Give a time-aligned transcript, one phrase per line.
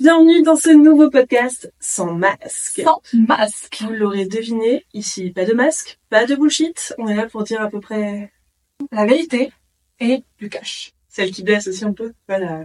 [0.00, 2.82] Bienvenue dans ce nouveau podcast sans masque.
[2.84, 3.78] Sans masque.
[3.86, 6.94] Vous l'aurez deviné, ici pas de masque, pas de bullshit.
[6.98, 8.32] On est là pour dire à peu près
[8.90, 9.52] La vérité
[10.00, 10.92] et du cash.
[11.08, 12.12] celle qui blesse aussi un peu.
[12.28, 12.64] Voilà.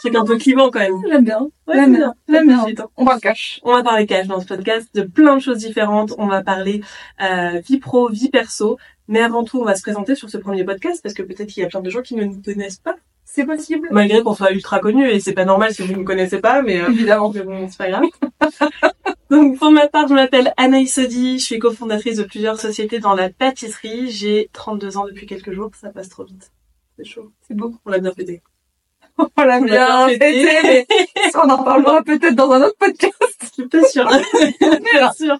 [0.00, 0.94] C'est un peu clivant quand même.
[1.06, 1.40] J'aime bien.
[1.66, 1.98] Ouais, J'aime bien.
[1.98, 2.14] bien.
[2.28, 2.62] J'aime bien.
[2.62, 2.88] Bullshit, hein.
[2.96, 3.60] On va le cash.
[3.64, 6.14] On va parler cash dans ce podcast de plein de choses différentes.
[6.16, 6.82] On va parler
[7.20, 8.78] euh, vie pro, vie perso.
[9.08, 11.62] Mais avant tout, on va se présenter sur ce premier podcast parce que peut-être qu'il
[11.62, 12.96] y a plein de gens qui ne nous connaissent pas.
[13.34, 13.88] C'est possible.
[13.90, 16.60] Malgré qu'on soit ultra connus et c'est pas normal si vous ne nous connaissez pas,
[16.60, 17.32] mais euh, Évidemment.
[17.34, 18.04] mais bon, c'est pas grave.
[19.30, 23.14] Donc pour ma part, je m'appelle Anaïs Sodi, je suis cofondatrice de plusieurs sociétés dans
[23.14, 24.10] la pâtisserie.
[24.10, 26.52] J'ai 32 ans depuis quelques jours, ça passe trop vite.
[26.98, 27.32] C'est chaud.
[27.48, 27.74] C'est beau.
[27.86, 28.42] On l'a bien fêté.
[29.16, 30.86] On l'a l'a bien fêté, mais
[31.34, 33.14] on en parlera peut-être dans un autre podcast.
[33.40, 34.08] Je suis pas sûre.
[34.92, 35.38] pas sûre.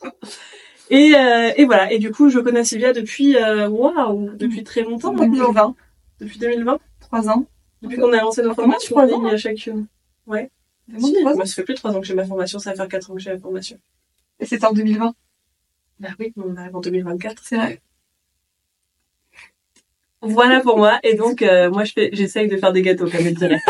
[0.88, 1.92] Et, euh, et voilà.
[1.92, 5.52] Et du coup, je connais Sylvia depuis, euh, waouh, depuis très longtemps maintenant.
[5.52, 5.74] 2020.
[6.20, 6.78] Depuis 2020.
[7.00, 7.46] Trois ans.
[7.82, 9.86] Depuis qu'on a lancé nos formations en ligne à chacune.
[10.26, 10.50] Ouais.
[10.88, 11.36] Vraiment Si, trois ans.
[11.36, 13.10] moi, ça fait plus de 3 ans que j'ai ma formation, ça va faire 4
[13.10, 13.78] ans que j'ai la formation.
[14.40, 15.14] Et c'était en 2020.
[16.00, 17.42] Bah oui, on arrive en 2024.
[17.44, 17.80] C'est vrai.
[20.20, 20.98] Voilà pour moi.
[21.02, 23.60] Et donc, euh, moi, je fais, j'essaye de faire des gâteaux, comme elle dirait.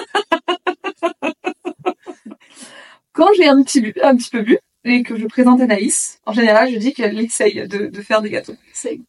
[3.13, 6.33] Quand j'ai un petit, bu- un petit peu bu et que je présente Anaïs, en
[6.33, 8.55] général, je dis qu'elle essaye de, de faire des gâteaux.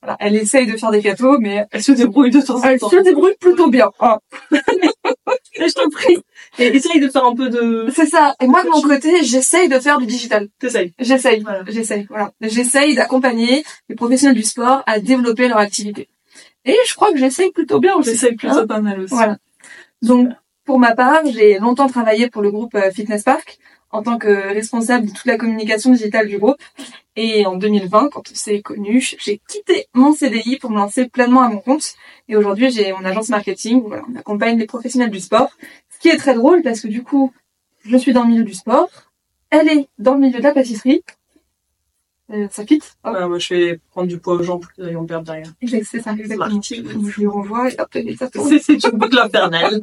[0.01, 0.17] Voilà.
[0.19, 2.89] Elle essaye de faire des gâteaux, mais Elle se débrouille de temps en elle temps.
[2.89, 3.89] se débrouille plutôt bien.
[3.99, 4.19] Ah.
[5.55, 6.17] Je t'en prie.
[6.59, 7.87] Et essaye de faire un peu de...
[7.93, 8.35] C'est ça.
[8.41, 10.47] Et moi, de mon côté, j'essaye de faire du digital.
[10.59, 10.93] T'essayes.
[10.99, 11.63] J'essaye, Voilà.
[11.67, 12.31] j'essaye, voilà.
[12.41, 16.07] J'essaye d'accompagner les professionnels du sport à développer leur activité.
[16.65, 18.11] Et je crois que j'essaye plutôt bien aussi.
[18.11, 19.13] J'essaye plutôt Hein pas mal aussi.
[19.13, 19.37] Voilà.
[20.01, 20.29] Donc,
[20.65, 23.57] pour ma part, j'ai longtemps travaillé pour le groupe euh, Fitness Park
[23.93, 26.57] en tant que responsable de toute la communication digitale du groupe.
[27.15, 31.43] Et en 2020, quand on s'est connu, j'ai quitté mon CDI pour me lancer pleinement
[31.43, 31.93] à mon compte.
[32.27, 33.83] Et aujourd'hui, j'ai mon agence marketing.
[33.83, 35.51] où, Voilà, on accompagne les professionnels du sport.
[35.89, 37.31] Ce qui est très drôle parce que du coup,
[37.85, 38.89] je suis dans le milieu du sport.
[39.51, 41.03] Elle est dans le milieu de la pâtisserie.
[42.31, 42.81] Euh, ça fit.
[43.05, 45.51] Ouais, moi, je vais prendre du poids aux gens pour qu'ils en perdent derrière.
[45.61, 46.61] C'est ça, exactement.
[46.63, 48.49] Je lui renvoie et hop, et ça tourne.
[48.49, 49.79] C'est c'est une boucle infernale.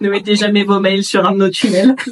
[0.00, 1.94] ne mettez jamais vos mails sur un de nos tunnels.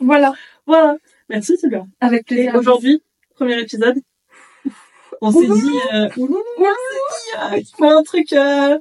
[0.00, 0.34] Voilà,
[0.66, 0.96] Voilà.
[1.28, 1.84] Merci, Sylvia.
[2.00, 2.54] avec plaisir.
[2.54, 3.02] aujourd'hui,
[3.34, 3.96] premier épisode,
[5.20, 8.78] on s'est dit, euh, ouloulou, on s'est dit, euh, il un truc, euh,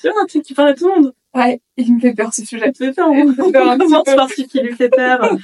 [0.00, 1.12] tu vois, un truc qui parle à tout le monde.
[1.34, 2.66] Ouais, il me fait peur ce sujet.
[2.66, 4.74] Ça te fait peur, Il hein me fait peur On commence par ce qui lui
[4.74, 5.36] fait peur.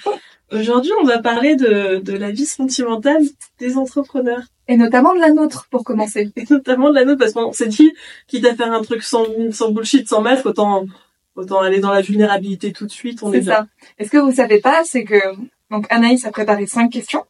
[0.52, 3.22] Aujourd'hui, on va parler de, de la vie sentimentale
[3.58, 4.42] des entrepreneurs.
[4.66, 6.32] Et notamment de la nôtre, pour commencer.
[6.36, 7.92] Et notamment de la nôtre, parce qu'on s'est dit,
[8.26, 10.84] quitte à faire un truc sans, sans bullshit, sans masque, autant,
[11.36, 13.54] autant aller dans la vulnérabilité tout de suite, on est, C'est bien.
[13.54, 13.66] ça.
[13.98, 15.20] Et ce que vous savez pas, c'est que
[15.70, 17.24] donc Anaïs a préparé cinq questions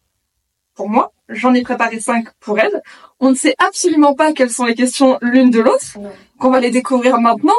[0.74, 1.12] pour moi.
[1.28, 2.82] J'en ai préparé cinq pour elle.
[3.20, 5.98] On ne sait absolument pas quelles sont les questions l'une de l'autre.
[6.38, 7.54] Qu'on va les découvrir maintenant.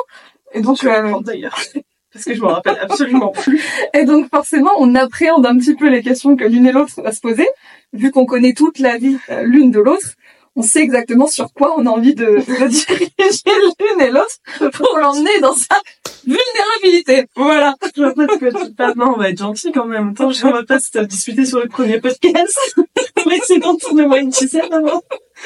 [0.54, 1.58] Et donc, euh, d'ailleurs.
[2.14, 3.64] Parce que je me rappelle absolument plus.
[3.94, 7.14] et donc forcément, on appréhende un petit peu les questions que l'une et l'autre va
[7.14, 7.48] se poser.
[7.94, 10.16] Vu qu'on connaît toute la vie euh, l'une de l'autre,
[10.58, 14.98] on sait exactement sur quoi on a envie de, de diriger l'une et l'autre pour
[14.98, 15.80] l'emmener dans sa
[16.26, 17.28] vulnérabilité.
[17.36, 17.76] Voilà.
[17.96, 18.94] Je vois pas de quoi tu parles.
[18.98, 20.10] Non, on va être gentil quand même.
[20.10, 22.58] Attends, je- va pas se disputer sur le premier podcast.
[22.78, 25.02] on va essayer d'en tourner moins une ficelle avant.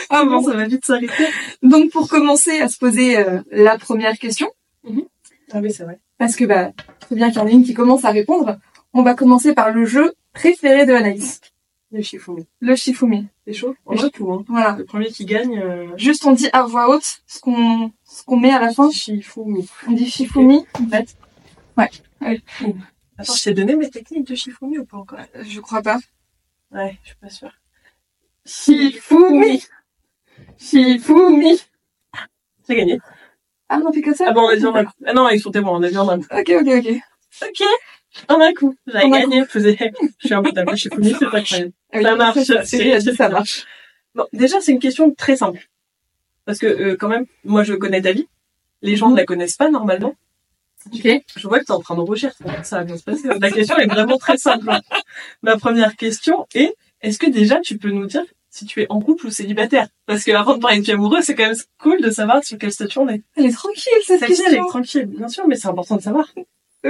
[0.10, 1.28] Ah bon, ça va vite s'arrêter.
[1.64, 4.48] Donc pour commencer à se poser euh, la première question,
[5.54, 6.00] Ah oui, c'est vrai.
[6.18, 6.72] parce que bah
[7.08, 8.58] c'est bien qu'il y en ait une qui commence à répondre,
[8.94, 11.40] on va commencer par le jeu préféré de Anaïs,
[11.96, 12.46] Le Shifumi.
[12.60, 13.28] le Shifumi.
[13.48, 13.74] C'est chaud.
[13.86, 14.44] On va tout, hein.
[14.50, 14.76] Voilà.
[14.78, 15.88] Le premier qui gagne, euh...
[15.96, 18.92] Juste on dit à voix haute ce qu'on ce qu'on met à la fin.
[18.92, 19.66] Shifumi.
[19.88, 21.16] On dit Shifumi en fait.
[23.18, 25.20] Attends, je t'ai donné mes techniques de Shifumi ou pas encore?
[25.20, 26.00] Euh, Je crois pas.
[26.72, 27.54] Ouais, je suis pas sûre.
[28.46, 29.64] Shifumi.
[30.58, 31.62] Shifumi.
[32.68, 33.00] J'ai gagné.
[33.70, 34.92] Ah non, que ça Ah bon, on a dit en un coup.
[35.06, 36.28] Ah non, ils sont témoins, on a dit en un coup.
[36.30, 36.96] Ok, ok, ok.
[37.42, 37.68] Ok.
[38.30, 38.76] En un coup.
[38.94, 39.42] Un gagné.
[39.42, 39.78] Je faisais,
[40.20, 41.72] je suis un peu d'accord, Shifumi, c'est pas incroyable.
[41.96, 43.66] Ah Ça marche, ça marche.
[44.14, 45.68] Bon, déjà, c'est une question très simple.
[46.46, 48.28] Parce que, euh, quand même, moi, je connais ta vie.
[48.82, 50.16] Les gens ne la connaissent pas, normalement.
[50.94, 51.08] Ok.
[51.36, 52.32] Je vois que tu es en train de rougir.
[52.64, 53.28] Ça va bien se passer.
[53.40, 54.70] La question est vraiment très simple.
[55.42, 59.02] Ma première question est, est-ce que déjà, tu peux nous dire si tu es en
[59.02, 59.88] couple ou célibataire?
[60.06, 62.58] Parce que avant de parler de vie amoureuse, c'est quand même cool de savoir sur
[62.60, 63.24] quel statut on est.
[63.36, 64.46] Elle est tranquille cette Celle-ci, question.
[64.48, 66.32] elle est tranquille, bien sûr, mais c'est important de savoir.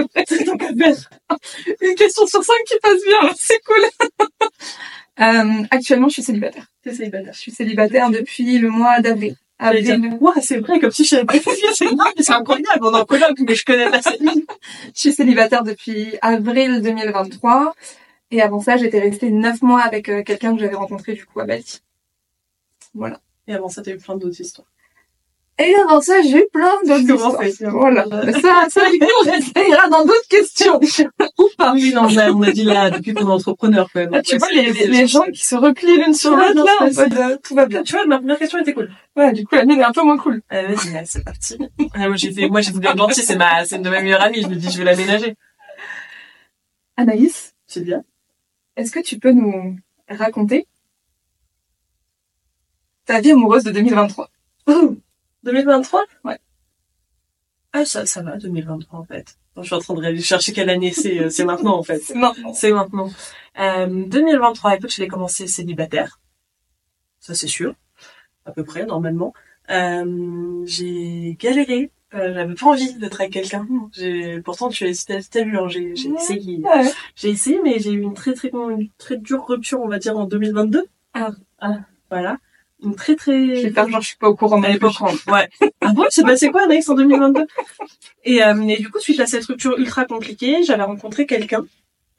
[0.27, 1.09] C'est donc à faire.
[1.81, 4.07] Une question sur cinq qui passe bien, c'est cool.
[5.21, 6.67] euh, actuellement, je suis célibataire.
[6.83, 7.33] T'es célibataire.
[7.33, 9.35] Je suis célibataire depuis le mois d'avril.
[9.57, 10.17] Avril.
[10.19, 11.85] Ouah, c'est vrai, comme si je savais pas c'est
[12.23, 14.21] c'est incroyable, on est en colloque, mais je connais pas cette.
[14.21, 17.73] Je suis célibataire depuis avril 2023.
[18.31, 21.39] Et avant ça, j'étais restée neuf mois avec euh, quelqu'un que j'avais rencontré du coup
[21.39, 21.79] à Bali.
[22.93, 23.21] Voilà.
[23.47, 24.67] Et avant ça, t'as eu plein d'autres histoires.
[25.57, 28.05] Et avant ça, j'ai eu plein d'autres c'est Voilà.
[28.09, 30.79] Ça, ça, du coup, ça ira dans d'autres questions.
[30.81, 34.09] oui, non, on a, on a dit là, depuis qu'on est entrepreneur, quand même.
[34.13, 36.91] Ah, tu vois, les, les, les gens qui se replient l'une sur l'autre, là, en
[36.91, 37.83] mode, euh, tout va bien.
[37.83, 38.91] Tu vois, ma première question était cool.
[39.15, 40.41] Ouais, du coup, la mienne est un peu moins cool.
[40.51, 41.57] Euh, vas-y, c'est parti.
[41.93, 44.23] Ah, moi, j'ai fait, moi, j'ai voulu gentil, c'est ma, c'est une de mes meilleures
[44.23, 45.35] amies, je me dis, je vais l'aménager.
[46.97, 48.03] Anaïs, C'est bien.
[48.75, 49.77] est-ce que tu peux nous
[50.09, 50.67] raconter
[53.05, 54.29] ta vie amoureuse de 2023
[55.45, 56.03] 2023?
[56.23, 56.39] Ouais.
[57.73, 59.37] Ah, ça, ça va, 2023, en fait.
[59.57, 61.99] Je suis en train de aller chercher quelle année c'est, euh, c'est maintenant, en fait.
[61.99, 62.53] C'est maintenant.
[62.53, 63.09] C'est maintenant.
[63.59, 66.19] Euh, 2023, écoute, je l'ai commencé célibataire.
[67.19, 67.73] Ça, c'est sûr.
[68.45, 69.33] À peu près, normalement.
[69.69, 71.91] Euh, j'ai galéré.
[72.13, 73.67] Euh, j'avais pas envie d'être avec quelqu'un.
[73.91, 76.57] J'ai, pourtant, tu as, vu, hein, j'ai, j'ai essayé.
[76.59, 76.91] Ouais.
[77.15, 80.17] J'ai essayé, mais j'ai eu une très, très, une très dure rupture, on va dire,
[80.17, 80.85] en 2022.
[81.13, 81.31] Ah.
[82.09, 82.37] Voilà.
[82.83, 83.55] Une très, très...
[83.55, 84.61] Je vais faire genre, je suis pas au courant.
[84.63, 85.13] Elle est pas non au courant.
[85.27, 85.49] Ouais.
[85.81, 87.45] Ah bon, c'est passé quoi, Anaïs, en 2022
[88.23, 91.65] et, euh, et du coup, suite à cette rupture ultra compliquée, j'avais rencontré quelqu'un,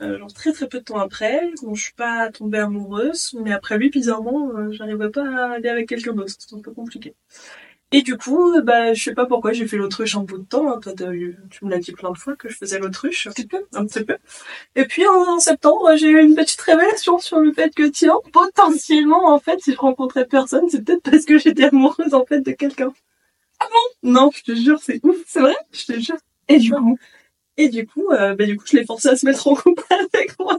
[0.03, 3.53] euh, genre très très peu de temps après, dont je suis pas tombée amoureuse, mais
[3.53, 7.14] après lui, bizarrement, euh, j'arrivais pas à aller avec quelqu'un d'autre, c'était un peu compliqué.
[7.97, 10.45] Et du coup, euh, bah, je sais pas pourquoi j'ai fait l'autruche un bout de
[10.45, 10.81] temps, hein.
[10.83, 13.65] toi tu me l'as dit plein de fois que je faisais l'autruche, un petit peu,
[13.73, 14.19] un petit peu.
[14.75, 19.33] Et puis en, septembre, j'ai eu une petite révélation sur le fait que tiens, potentiellement,
[19.33, 22.53] en fait, si je rencontrais personne, c'est peut-être parce que j'étais amoureuse en fait de
[22.53, 22.93] quelqu'un.
[23.61, 24.11] Ah bon?
[24.11, 25.17] Non, je te jure, c'est ouf.
[25.27, 25.57] C'est vrai?
[25.73, 26.19] Je te jure.
[26.49, 26.99] Et du coup,
[27.57, 29.83] Et du coup, euh, bah, du coup, je l'ai forcé à se mettre en couple
[30.13, 30.59] avec moi.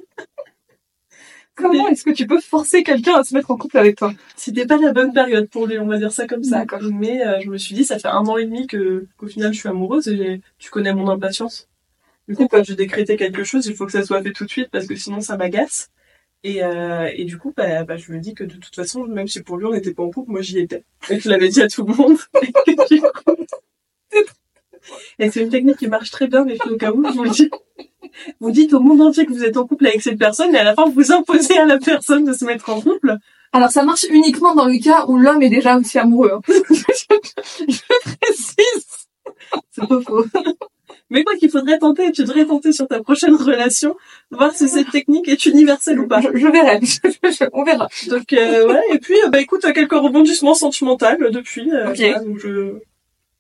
[1.58, 4.14] Comment est-ce que tu peux forcer quelqu'un à se mettre en couple avec toi?
[4.38, 6.60] C'était pas la bonne période pour lui, on va dire ça comme ça.
[6.60, 6.82] D'accord.
[6.84, 9.52] Mais euh, je me suis dit, ça fait un an et demi que qu'au final
[9.54, 11.68] je suis amoureuse et tu connais mon impatience.
[12.30, 14.50] Du coup, quand je décrétais quelque chose, il faut que ça soit fait tout de
[14.50, 15.90] suite parce que sinon ça m'agace.
[16.44, 19.28] Et, euh, et du coup, bah, bah, je me dis que de toute façon, même
[19.28, 20.84] si pour lui on n'était pas en couple, moi j'y étais.
[21.10, 22.18] Et je l'avais dit à tout le monde.
[25.20, 27.30] Et c'est une technique qui marche très bien, mais au cas où, je vous le
[27.30, 27.50] dis.
[28.40, 30.64] Vous dites au monde entier que vous êtes en couple avec cette personne, et à
[30.64, 33.18] la fin, vous imposez à la personne de se mettre en couple.
[33.54, 36.32] Alors, ça marche uniquement dans le cas où l'homme est déjà aussi amoureux.
[36.34, 36.42] hein.
[36.48, 37.80] je
[38.20, 38.86] précise.
[39.72, 40.26] C'est pas faux.
[41.10, 43.96] Mais quoi qu'il faudrait tenter, tu devrais tenter sur ta prochaine relation,
[44.30, 46.20] voir si cette technique est universelle ou pas.
[46.20, 46.82] Je, je verrai.
[47.54, 47.88] on verra.
[48.10, 51.72] Donc, euh, ouais, et puis, euh, bah écoute, quelques rebondissements sentimentaux depuis.
[51.72, 52.26] euh, Ok.
[52.26, 52.74] donc je,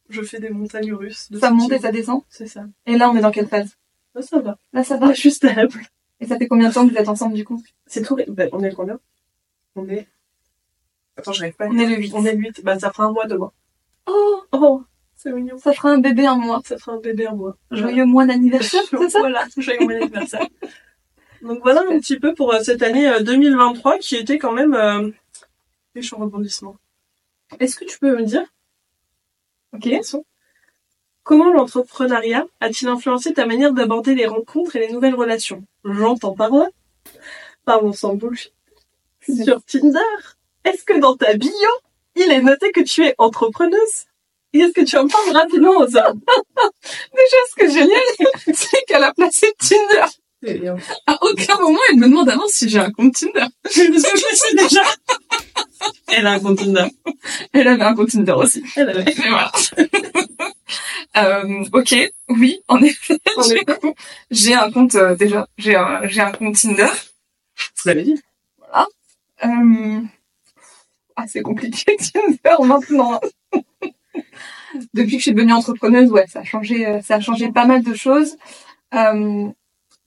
[0.10, 1.30] je fais des montagnes russes.
[1.30, 2.22] de Ça monte et ça descend.
[2.30, 2.62] C'est ça.
[2.86, 3.75] Et là, on est dans quelle phase?
[4.18, 4.58] Bah, ça va.
[4.74, 5.14] Là, ça va.
[5.14, 5.80] Je suis stable.
[6.19, 7.62] Et ça fait combien de temps que vous êtes ensemble, du coup?
[7.86, 8.18] C'est tout.
[8.30, 9.00] Bah, on est combien?
[9.75, 10.08] On est.
[11.16, 11.66] Attends, j'arrive pas.
[11.66, 12.14] à On est le 8.
[12.16, 12.64] On est le 8.
[12.64, 13.52] Bah, ça fera un mois demain.
[14.08, 14.84] Oh, Oh,
[15.16, 15.58] c'est mignon.
[15.60, 16.62] ça fera un bébé un mois.
[16.66, 17.56] Ça fera un bébé un mois.
[17.69, 19.19] Joyeux mois d'anniversaire, c'est ça?
[19.19, 20.48] Voilà, joyeux bon anniversaire.
[21.44, 24.74] Donc voilà un petit peu pour euh, cette année euh, 2023 qui était quand même
[24.74, 25.12] euh,
[25.94, 26.78] riche en rebondissements.
[27.60, 28.44] Est-ce que tu peux me dire?
[29.74, 29.88] Ok.
[31.27, 35.63] Comment l'entrepreneuriat a-t-il influencé ta manière d'aborder les rencontres et les nouvelles relations?
[35.83, 36.69] J'entends par là.
[37.65, 38.53] Parlons sans bullshit.
[39.21, 40.00] Sur Tinder,
[40.63, 41.51] est-ce que dans ta bio,
[42.15, 44.06] il est noté que tu es entrepreneuse?
[44.53, 46.21] Et est-ce que tu en parles rapidement aux hommes?
[47.13, 50.06] Déjà, ce que est génial, c'est qu'elle a placé Tinder.
[51.07, 53.47] À aucun moment, elle me demande avant si j'ai un compte Tinder.
[53.65, 54.81] Je sais déjà.
[56.07, 56.88] Elle a un compte Tinder.
[57.53, 58.63] Elle avait un compte Tinder aussi.
[58.75, 59.06] Elle avait.
[59.06, 59.51] Mais voilà.
[61.18, 63.18] euh, ok, oui, en effet,
[64.31, 66.88] j'ai- un compte euh, déjà, j'ai un, j'ai un compte Tinder.
[66.88, 68.22] Vous l'avez dit.
[69.43, 70.01] Euh...
[71.15, 73.19] Ah, c'est compliqué Tinder maintenant.
[74.93, 77.84] Depuis que je suis devenue entrepreneuse, ouais, ça a changé, ça a changé pas mal
[77.84, 78.38] de choses.
[78.93, 79.48] Euh,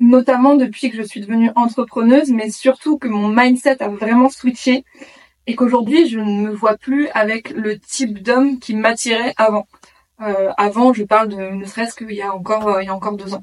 [0.01, 4.85] notamment depuis que je suis devenue entrepreneuse, mais surtout que mon mindset a vraiment switché
[5.51, 9.67] et qu'aujourd'hui je ne me vois plus avec le type d'homme qui m'attirait avant.
[10.21, 12.95] Euh, avant, je parle de ne serait-ce qu'il y a encore, euh, il y a
[12.95, 13.43] encore deux ans.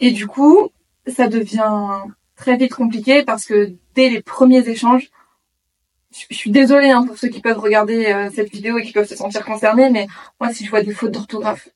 [0.00, 0.70] Et du coup,
[1.06, 1.88] ça devient
[2.36, 5.10] très vite compliqué parce que dès les premiers échanges,
[6.12, 8.92] je je suis désolée hein, pour ceux qui peuvent regarder euh, cette vidéo et qui
[8.92, 10.06] peuvent se sentir concernés, mais
[10.40, 11.70] moi si je vois des fautes d'orthographe,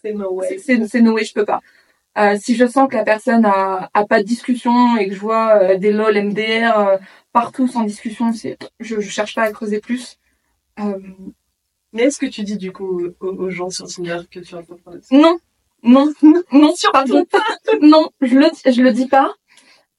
[0.00, 0.58] C'est no way.
[0.58, 1.60] c'est no way, je peux pas.
[2.38, 5.76] Si je sens que la personne a, a pas de discussion et que je vois
[5.76, 6.98] des lol MDR
[7.32, 10.18] partout sans discussion, c'est je, je cherche pas à creuser plus.
[10.80, 10.98] Euh,
[11.92, 15.06] Mais est-ce que tu dis du coup aux, aux gens sur Tinder que tu entrepreneuse
[15.10, 15.38] non,
[15.82, 16.12] non,
[16.52, 17.26] non, pardon.
[17.82, 19.34] non, je le je le dis pas.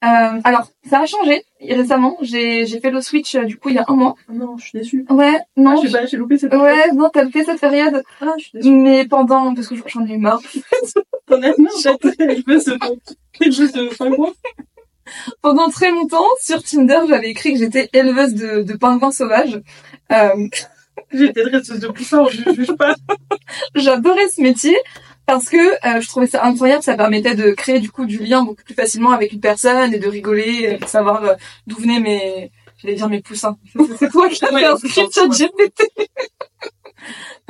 [0.04, 2.18] Euh, alors ça a changé récemment.
[2.20, 4.16] J'ai j'ai fait le switch euh, du coup il y a un mois.
[4.28, 5.06] Ah Non, je suis déçue.
[5.08, 5.76] Ouais, non.
[5.78, 8.02] Ah, je sais pas, j'ai loupé cette Ouais, non, t'as fait cette période.
[8.20, 8.70] Ah, je suis déçue.
[8.70, 10.42] Mais pendant, parce que j'en ai eu marre.
[11.26, 11.72] T'en as marre.
[11.78, 12.72] Je veux ce
[13.40, 14.32] Je veux ce pingouin.
[15.42, 19.60] Pendant très longtemps, sur Tinder, j'avais écrit que j'étais éleveuse de, de pingouins sauvages.
[20.12, 20.48] Euh,
[21.12, 22.94] été dresseuse de poussins, je juge pas.
[23.74, 24.76] J'adorais ce métier.
[25.26, 28.44] parce que euh, je trouvais ça incroyable, ça permettait de créer du coup du lien
[28.44, 31.34] beaucoup plus facilement avec une personne et de rigoler, de savoir euh,
[31.66, 33.56] d'où venaient mes, j'allais dire mes poussins.
[33.98, 35.82] C'est toi qui as fait un script GPT.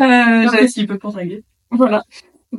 [0.00, 2.04] euh, Qu'est-ce qu'il peut pour draguer voilà.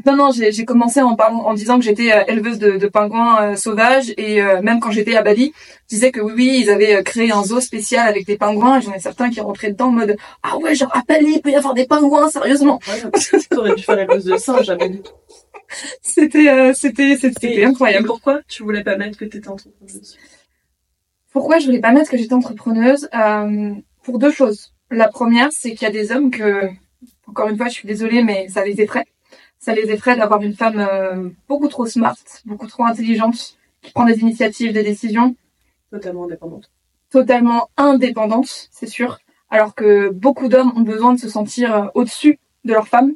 [0.06, 3.52] Non, non, j'ai commencé en parlant, en disant que j'étais euh, éleveuse de, de pingouins
[3.52, 5.54] euh, sauvages et euh, même quand j'étais à Bali,
[5.90, 8.80] je disais que oui, oui, ils avaient euh, créé un zoo spécial avec des pingouins
[8.80, 11.42] et j'en ai certains qui rentraient dedans en mode ah ouais, genre à Bali, il
[11.42, 12.80] peut y avoir des pingouins, sérieusement.
[12.88, 13.10] Ouais,
[13.50, 15.04] T'aurais dû faire la de ça, j'avais dit.
[16.02, 18.08] C'était, euh, c'était, Et incroyable.
[18.08, 20.18] pourquoi tu voulais pas mettre que t'étais entrepreneuse?
[21.32, 23.10] Pourquoi je voulais pas mettre que j'étais entrepreneuse?
[23.14, 23.74] Euh,
[24.04, 24.74] Pour deux choses.
[24.92, 26.70] La première, c'est qu'il y a des hommes que,
[27.28, 29.06] encore une fois, je suis désolée, mais ça les effraie.
[29.60, 34.06] Ça les effraie d'avoir une femme euh, beaucoup trop smart, beaucoup trop intelligente, qui prend
[34.06, 35.36] des initiatives, des décisions,
[35.92, 36.70] Totalement indépendante.
[37.10, 39.20] totalement indépendante, c'est sûr.
[39.50, 43.14] Alors que beaucoup d'hommes ont besoin de se sentir euh, au-dessus de leur femme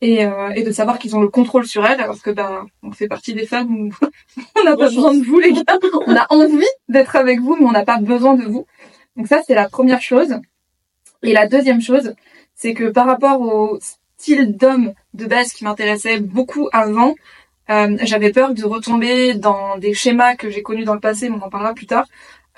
[0.00, 2.92] et, euh, et de savoir qu'ils ont le contrôle sur elle, alors que ben on
[2.92, 3.90] fait partie des femmes où
[4.58, 5.78] on n'a pas besoin de vous les gars.
[6.06, 8.66] On a envie d'être avec vous, mais on n'a pas besoin de vous.
[9.16, 10.40] Donc ça c'est la première chose.
[11.22, 12.14] Et la deuxième chose,
[12.54, 13.78] c'est que par rapport au
[14.18, 17.14] style d'homme de base qui m'intéressait beaucoup avant,
[17.70, 21.36] euh, j'avais peur de retomber dans des schémas que j'ai connus dans le passé, mais
[21.40, 22.06] on en parlera plus tard,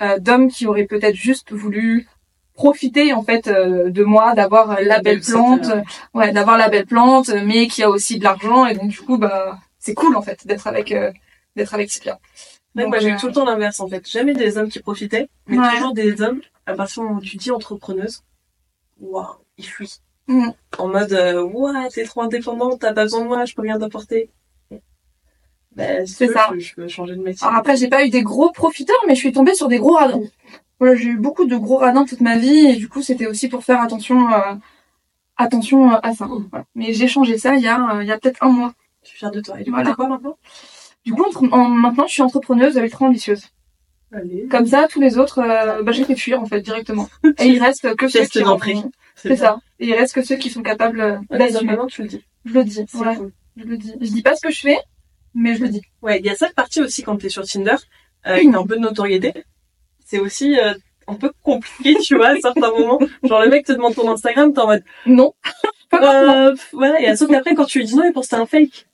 [0.01, 2.07] euh, d'hommes qui auraient peut-être juste voulu
[2.53, 5.67] profiter en fait euh, de moi, d'avoir la belle plante,
[6.13, 9.17] ouais, d'avoir la belle plante, mais qui a aussi de l'argent et donc du coup
[9.17, 11.11] bah c'est cool en fait d'être avec euh,
[11.55, 12.17] d'être avec Cyprien.
[12.75, 14.07] Ouais, Donc, moi j'ai eu euh, tout le temps l'inverse en fait.
[14.09, 15.69] Jamais des hommes qui profitaient, mais Ouais.
[15.71, 18.23] toujours des hommes, à partir du moment où tu dis entrepreneuse,
[18.99, 19.25] waouh,
[19.57, 19.99] ils fuient.
[20.77, 23.79] En mode, euh, ouah, t'es trop indépendante, t'as pas besoin de moi, je peux rien
[23.79, 24.29] t'apporter.
[25.75, 26.49] Ben, si C'est ça.
[26.53, 27.45] Je, je peux changer de métier.
[27.45, 29.93] Alors après, j'ai pas eu des gros profiteurs, mais je suis tombée sur des gros
[29.95, 30.21] radins.
[30.79, 33.49] Voilà, j'ai eu beaucoup de gros radins toute ma vie, et du coup, c'était aussi
[33.49, 34.55] pour faire attention, euh,
[35.37, 36.27] attention euh, à ça.
[36.51, 36.65] Voilà.
[36.75, 38.73] Mais j'ai changé ça il y a, euh, il y a peut-être un mois.
[39.03, 39.59] Je suis fière de toi.
[39.59, 39.89] Et du coup, Voilà.
[39.91, 40.37] t'es quoi maintenant?
[41.05, 43.45] Du coup, en- maintenant, je suis entrepreneuse ultra ambitieuse.
[44.11, 44.47] Allez.
[44.49, 47.07] Comme ça, tous les autres, euh, bah, j'ai fait fuir en fait directement.
[47.39, 48.57] Et il reste que ceux qui ont-
[49.21, 49.59] C'est ça.
[49.79, 51.63] Et il reste que ceux qui sont capables euh, Ouais, d'assumer.
[51.71, 52.23] maintenant tu le dis.
[52.45, 52.85] Je le dis.
[52.87, 53.31] C'est Ouais, cool.
[53.57, 53.93] je le dis.
[53.99, 54.77] Je dis pas ce que je fais,
[55.33, 55.81] mais je le dis.
[56.01, 57.75] Ouais, il y a cette partie aussi quand t'es sur Tinder, euh,
[58.33, 59.33] avec un peu de notoriété.
[60.05, 60.73] C'est aussi euh,
[61.07, 62.99] un peu compliqué, tu vois, à certains moments.
[63.23, 65.33] Genre le mec te demande ton Instagram, t'es en mode Non.
[65.91, 68.85] Euh, voilà, et sauf qu'après, quand tu lui dis non, et pour c'était un fake.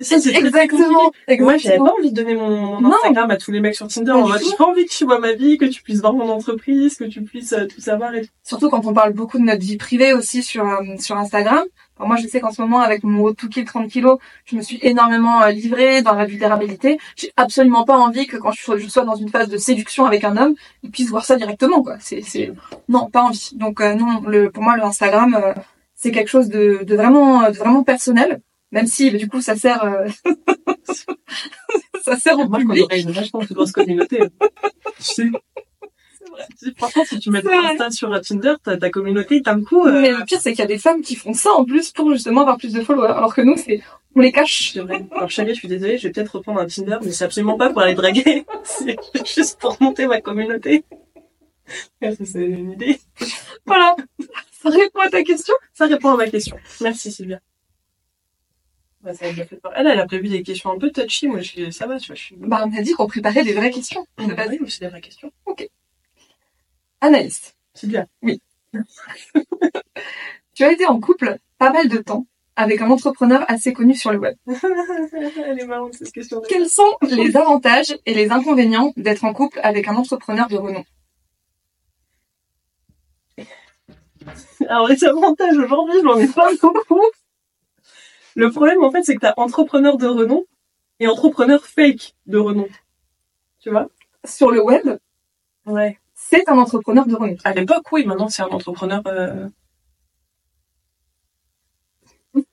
[0.00, 0.46] Ça, c'est compliqué.
[0.46, 0.88] Exactement.
[0.92, 1.84] Moi, j'avais Exactement.
[1.84, 2.84] pas envie de donner mon.
[2.90, 4.48] Instagram à tous les mecs sur Tinder en mode, tout.
[4.50, 7.04] j'ai pas envie que tu vois ma vie, que tu puisses voir mon entreprise, que
[7.04, 8.28] tu puisses euh, tout savoir et tout.
[8.42, 11.64] Surtout quand on parle beaucoup de notre vie privée aussi sur euh, sur Instagram.
[11.98, 14.62] Moi, je sais qu'en ce moment, avec mon Road to Kill 30 kilos, je me
[14.62, 16.98] suis énormément euh, livrée dans la vulnérabilité.
[17.14, 20.06] J'ai absolument pas envie que quand je sois, je sois dans une phase de séduction
[20.06, 21.96] avec un homme, il puisse voir ça directement, quoi.
[22.00, 22.52] C'est, c'est,
[22.88, 23.50] non, pas envie.
[23.52, 25.38] Donc, non, le, pour moi, le Instagram,
[25.94, 28.40] c'est quelque chose de, de vraiment, de vraiment personnel.
[28.72, 30.06] Même si, bah, du coup, ça sert, euh,
[32.04, 32.88] ça sert au Moi, je public.
[32.88, 34.18] connais une vachement plus grosse communauté.
[34.98, 35.30] Tu sais.
[36.56, 37.56] Si- Franchement, si tu mets vrai.
[37.56, 40.60] Insta sur euh, Tinder, ta, ta communauté, d'un coup, euh, Mais le pire, c'est qu'il
[40.60, 43.08] y a des femmes qui font ça en plus pour justement avoir plus de followers.
[43.10, 43.82] Alors que nous, c'est,
[44.14, 44.70] on les cache.
[44.72, 45.04] c'est vrai.
[45.12, 47.70] Alors, chérie, je suis désolée, je vais peut-être reprendre un Tinder, mais c'est absolument pas
[47.70, 48.44] pour aller draguer.
[48.64, 48.96] C'est
[49.26, 50.84] juste pour monter ma communauté.
[52.00, 53.00] C'est une idée.
[53.66, 53.96] Voilà.
[54.62, 55.54] Ça répond à ta question?
[55.72, 56.56] Ça répond à ma question.
[56.80, 57.40] Merci Sylvia.
[59.04, 59.72] Ça fait peur.
[59.74, 61.26] Elle, elle a prévu des questions un peu touchy.
[61.26, 62.36] Moi, je suis, ça va, tu vois, je suis.
[62.36, 64.06] Bah, on a dit qu'on préparait des vraies questions.
[64.18, 65.32] Ah, bah oui, mais c'est des vraies questions.
[67.00, 68.06] Anaïs, Sylvia.
[70.54, 72.26] tu as été en couple pas mal de temps
[72.56, 74.36] avec un entrepreneur assez connu sur le web.
[74.46, 76.42] elle est marrante, cette question.
[76.46, 80.84] Quels sont les avantages et les inconvénients d'être en couple avec un entrepreneur de renom?
[84.68, 87.00] Alors, les avantages aujourd'hui, j'en ai pas beaucoup.
[88.36, 90.44] Le problème, en fait, c'est que t'as entrepreneur de renom
[90.98, 92.68] et entrepreneur fake de renom.
[93.60, 93.88] Tu vois?
[94.24, 94.98] Sur le web,
[95.66, 95.98] Ouais.
[96.14, 97.36] c'est un entrepreneur de renom.
[97.44, 99.48] À l'époque, oui, maintenant, c'est un entrepreneur, euh...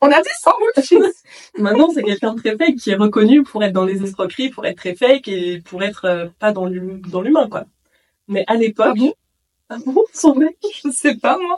[0.02, 0.54] On a dit sans
[1.60, 4.66] maintenant, c'est quelqu'un de très fake qui est reconnu pour être dans les escroqueries, pour
[4.66, 7.66] être très fake et pour être euh, pas dans l'humain, quoi.
[8.28, 9.14] Mais à l'époque, Ah bon?
[9.70, 10.58] Ah bon, son mec?
[10.84, 11.58] Je sais pas, moi.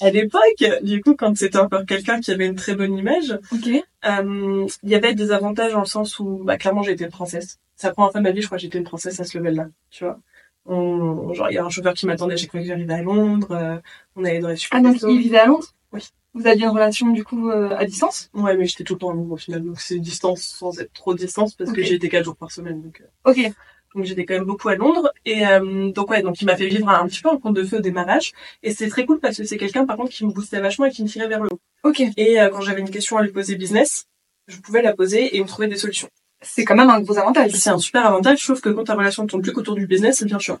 [0.00, 3.68] À l'époque, du coup, quand c'était encore quelqu'un qui avait une très bonne image, Ok.
[4.06, 7.10] Euh, il y avait des avantages dans le sens où, bah, clairement, j'ai été une
[7.10, 7.58] princesse.
[7.76, 9.38] C'est la première fois de ma vie, je crois que j'étais une princesse à ce
[9.38, 10.18] level-là, tu vois.
[10.66, 13.52] On, genre, il y a un chauffeur qui m'attendait chaque fois que j'arrivais à Londres,
[13.52, 13.78] euh,
[14.16, 15.68] on allait dans les super Ah, donc il vivait à Londres?
[15.92, 16.00] Oui.
[16.34, 18.30] Vous aviez une relation, du coup, euh, à distance?
[18.34, 20.92] Ouais, mais j'étais tout le temps à Londres au final, donc c'est distance sans être
[20.92, 23.52] trop distance parce que j'y étais quatre jours par semaine, donc, euh, Ok.
[23.94, 25.12] Donc j'étais quand même beaucoup à Londres.
[25.24, 27.64] Et euh, donc ouais, donc il m'a fait vivre un, petit peu un conte de
[27.64, 28.32] feu au démarrage.
[28.62, 30.90] Et c'est très cool parce que c'est quelqu'un par contre qui me boostait vachement et
[30.90, 31.60] qui me tirait vers le haut.
[31.84, 32.02] Ok.
[32.16, 34.06] Et euh, quand j'avais une question à lui poser business,
[34.48, 36.08] je pouvais la poser et me trouvait des solutions.
[36.42, 37.52] C'est quand même un gros avantage.
[37.52, 40.26] C'est un super avantage, sauf que quand ta relation tourne plus qu'autour du business, c'est
[40.26, 40.58] bien sûr.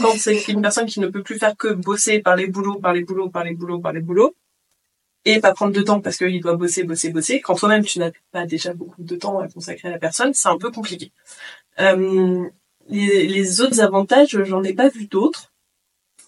[0.00, 3.30] Quand c'est une personne qui ne peut plus faire que bosser, parler boulot, parler boulot,
[3.30, 4.36] parler boulot, parler boulot,
[5.24, 8.10] et pas prendre de temps parce qu'il doit bosser, bosser, bosser, quand toi-même tu n'as
[8.32, 11.12] pas déjà beaucoup de temps à consacrer à la personne, c'est un peu compliqué.
[11.80, 12.44] Euh,
[12.88, 15.52] les, les autres avantages, j'en ai pas vu d'autres.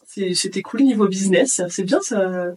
[0.07, 2.55] C'est- C'était cool niveau business, c'est bien ça.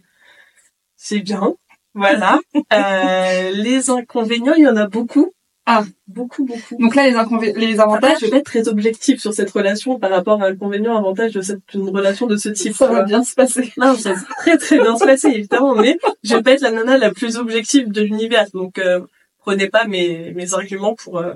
[0.96, 1.54] C'est bien.
[1.94, 2.40] Voilà.
[2.72, 5.32] Euh, les inconvénients, il y en a beaucoup.
[5.66, 5.84] Ah.
[6.06, 6.76] Beaucoup, beaucoup.
[6.78, 9.50] Donc là, les, inconvé- les Avantage, avantages, je vais pas être très objectif sur cette
[9.50, 12.74] relation par rapport à l'inconvénient, avantage de cette, une relation de ce type.
[12.74, 13.72] ça va bien se passer.
[13.76, 16.70] Non, ça va très très bien se passer, évidemment, mais je vais pas être la
[16.70, 18.46] nana la plus objective de l'univers.
[18.54, 19.00] Donc, euh,
[19.38, 21.34] prenez pas mes, mes arguments pour euh,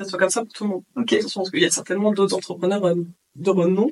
[0.00, 0.82] ça soit comme ça pour tout le monde.
[0.96, 1.14] Ok.
[1.34, 2.94] Parce qu'il y a certainement d'autres entrepreneurs euh,
[3.36, 3.90] de renom,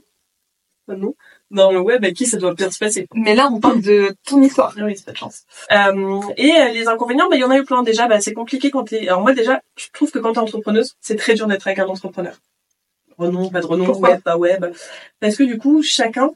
[0.89, 1.15] renom
[1.51, 3.07] dans le web à qui ça doit bien se passer.
[3.15, 4.75] Mais là, on parle de ton histoire.
[4.79, 5.45] Ah oui, c'est pas de chance.
[5.73, 8.09] Euh, et euh, les inconvénients, bah, il y en a eu plein déjà.
[8.09, 9.09] Bah, c'est compliqué quand t'es...
[9.09, 11.87] Alors moi, déjà, je trouve que quand t'es entrepreneuse, c'est très dur d'être avec un
[11.87, 12.35] entrepreneur.
[13.17, 14.67] Renom, pas de renom, Pourquoi web, pas web.
[15.21, 16.31] Parce que du coup, chacun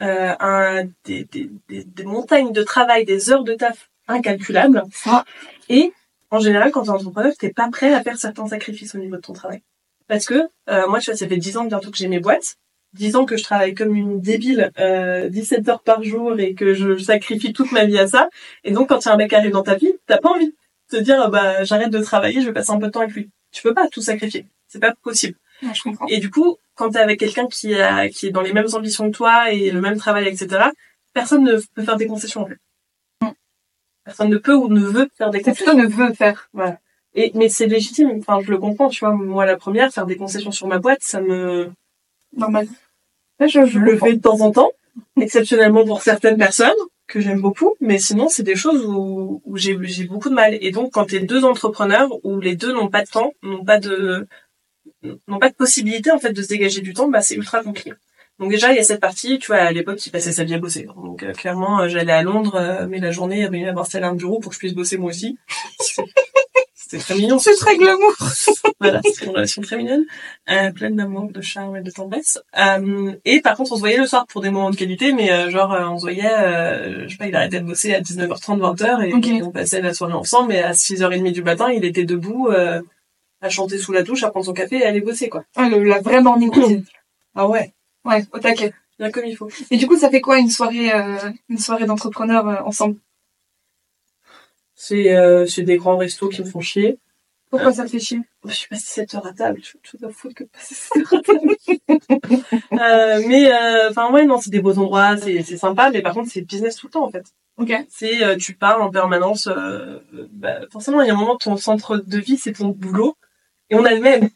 [0.00, 4.82] euh, a des, des, des, des montagnes de travail, des heures de taf incalculables.
[4.92, 5.24] Ça,
[5.68, 5.92] Et
[6.32, 9.20] en général, quand t'es entrepreneur, t'es pas prêt à faire certains sacrifices au niveau de
[9.20, 9.60] ton travail.
[10.08, 12.56] Parce que euh, moi, tu vois, ça fait 10 ans bientôt que j'ai mes boîtes.
[12.94, 16.72] 10 ans que je travaille comme une débile, euh, 17 heures par jour et que
[16.72, 18.30] je sacrifie toute ma vie à ça.
[18.64, 20.30] Et donc, quand il y a un mec qui arrive dans ta vie, t'as pas
[20.30, 20.54] envie de
[20.88, 23.14] te dire, ah bah, j'arrête de travailler, je vais passer un peu de temps avec
[23.14, 23.28] lui.
[23.50, 24.46] Tu peux pas tout sacrifier.
[24.68, 25.36] C'est pas possible.
[25.62, 26.06] ouais, je comprends.
[26.08, 29.10] Et du coup, quand t'es avec quelqu'un qui a, qui est dans les mêmes ambitions
[29.10, 30.70] que toi et le même travail, etc.,
[31.12, 32.58] personne ne peut faire des concessions, en fait.
[34.04, 35.72] Personne ne peut ou ne veut faire des concessions.
[35.72, 36.50] plutôt ne veut faire.
[37.14, 38.10] Et, mais c'est légitime.
[38.18, 39.14] Enfin, je le comprends, tu vois.
[39.14, 41.70] Moi, la première, faire des concessions sur ma boîte, ça me,
[42.36, 42.66] Normal.
[43.38, 44.72] Là, je, je le fais de temps en temps.
[45.20, 46.70] Exceptionnellement pour certaines personnes
[47.06, 47.74] que j'aime beaucoup.
[47.80, 50.56] Mais sinon, c'est des choses où, où j'ai, j'ai beaucoup de mal.
[50.60, 53.78] Et donc, quand t'es deux entrepreneurs où les deux n'ont pas de temps, n'ont pas
[53.78, 54.26] de,
[55.28, 57.92] n'ont pas de possibilité, en fait, de se dégager du temps, bah, c'est ultra compliqué.
[58.38, 60.54] Donc déjà, il y a cette partie, tu vois, à l'époque, il passait sa vie
[60.54, 60.84] à bosser.
[60.96, 63.78] Donc euh, clairement, euh, j'allais à Londres, euh, mais la journée, il y avait à
[63.78, 65.38] installé un bureau pour que je puisse bosser moi aussi.
[66.74, 67.38] C'était très mignon.
[67.38, 68.12] C'est très glamour.
[68.80, 70.04] Voilà, c'est une relation très mignonne,
[70.50, 72.40] euh, pleine d'amour, de charme et de tendresse.
[72.58, 75.30] Euh, et par contre, on se voyait le soir pour des moments de qualité, mais
[75.30, 79.04] euh, genre, on se voyait, je sais pas, il arrêtait de bosser à 19h30, 20h,
[79.04, 79.46] et Ok.
[79.46, 83.78] on passait la soirée ensemble, et à 6h30 du matin, il était debout, à chanter
[83.78, 85.44] sous la douche, à prendre son café et à aller bosser, quoi.
[85.54, 86.84] Ah, le- la vraie morning routine.
[87.36, 87.72] Ah ouais,
[88.04, 88.72] Ouais, au taquet.
[88.98, 89.48] bien comme il faut.
[89.70, 92.96] Et du coup, ça fait quoi une soirée, euh, une soirée d'entrepreneurs euh, ensemble?
[94.74, 96.98] C'est euh, c'est des grands restos qui me font chier.
[97.50, 98.20] Pourquoi ça te fait chier?
[98.46, 100.74] Je suis passée 7 heures à table, je suis tout à foutre que de passer
[100.74, 101.54] 7 heures à table.
[102.72, 106.14] euh, mais, euh, enfin, ouais, non, c'est des beaux endroits, c'est c'est sympa, mais par
[106.14, 107.26] contre, c'est business tout le temps, en fait.
[107.58, 107.72] Ok.
[107.88, 109.98] c'est euh, tu parles en permanence euh,
[110.32, 113.14] bah, forcément il y a un moment ton centre de vie c'est ton boulot
[113.68, 114.30] et on a le même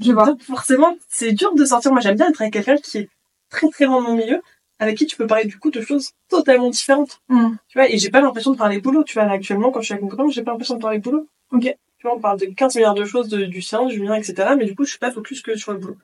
[0.00, 0.26] Je vois.
[0.26, 3.08] donc forcément c'est dur de sortir moi j'aime bien être avec quelqu'un qui est
[3.50, 4.40] très très loin de mon milieu
[4.78, 7.56] avec qui tu peux parler du coup de choses totalement différentes Hmm.
[7.68, 9.86] tu vois et j'ai pas l'impression de parler boulot tu vois là, actuellement quand je
[9.86, 11.62] suis avec mon copain j'ai pas l'impression de parler boulot Ok.
[11.62, 14.50] tu vois on parle de 15 milliards de choses de- du sien du mien etc
[14.56, 15.96] mais du coup je suis pas focus que sur le boulot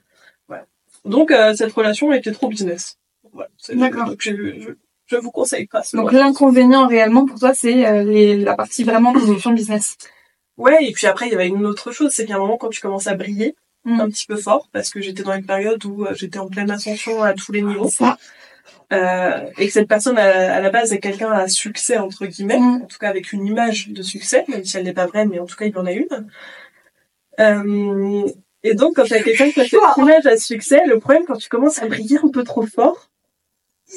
[0.48, 0.66] voilà
[1.04, 2.98] donc euh, cette relation était trop business
[3.32, 4.06] voilà D'accord.
[4.06, 4.70] donc je, je,
[5.06, 8.84] je vous conseille pas ce Donc l'inconvénient réellement pour toi, c'est euh, les, la partie
[8.84, 9.96] vraiment production business.
[10.56, 12.70] Ouais, et puis après, il y avait une autre chose, c'est qu'à un moment, quand
[12.70, 13.54] tu commences à briller
[13.84, 14.00] Mm.
[14.00, 16.70] un petit peu fort, parce que j'étais dans une période où euh, j'étais en pleine
[16.70, 18.16] ascension à tous les niveaux, Ça.
[18.92, 22.58] euh, et que cette personne, à, à la base, est quelqu'un à succès, entre guillemets,
[22.58, 22.82] Mm.
[22.84, 25.38] en tout cas avec une image de succès, même si elle n'est pas vraie, mais
[25.38, 26.06] en tout cas, il en a une.
[27.40, 28.26] Euh,
[28.62, 31.48] et donc, quand t'as quelqu'un qui a cette image à succès, le problème, quand tu
[31.48, 33.10] commences à briller un peu trop fort,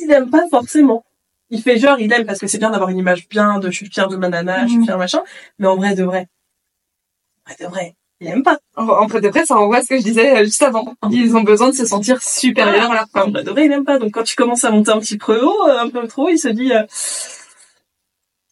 [0.02, 1.06] il aime pas forcément.
[1.50, 3.76] Il fait genre, il aime parce que c'est bien d'avoir une image bien, de je
[3.78, 4.84] suis fier de ma nana, je suis Mhm.
[4.86, 5.22] fier machin,
[5.60, 6.28] mais en vrai de vrai,
[7.46, 8.60] en vrai de vrai, il aime pas.
[8.76, 10.96] En, en fait de vrai, ça renvoie à ce que je disais euh, juste avant.
[11.12, 13.32] Ils ont besoin de se sentir supérieurs à leur En femme.
[13.32, 14.00] vrai de vrai, il aime pas.
[14.00, 16.38] Donc quand tu commences à monter un petit peu haut, euh, un peu trop, il
[16.40, 16.72] se dit...
[16.74, 16.84] euh,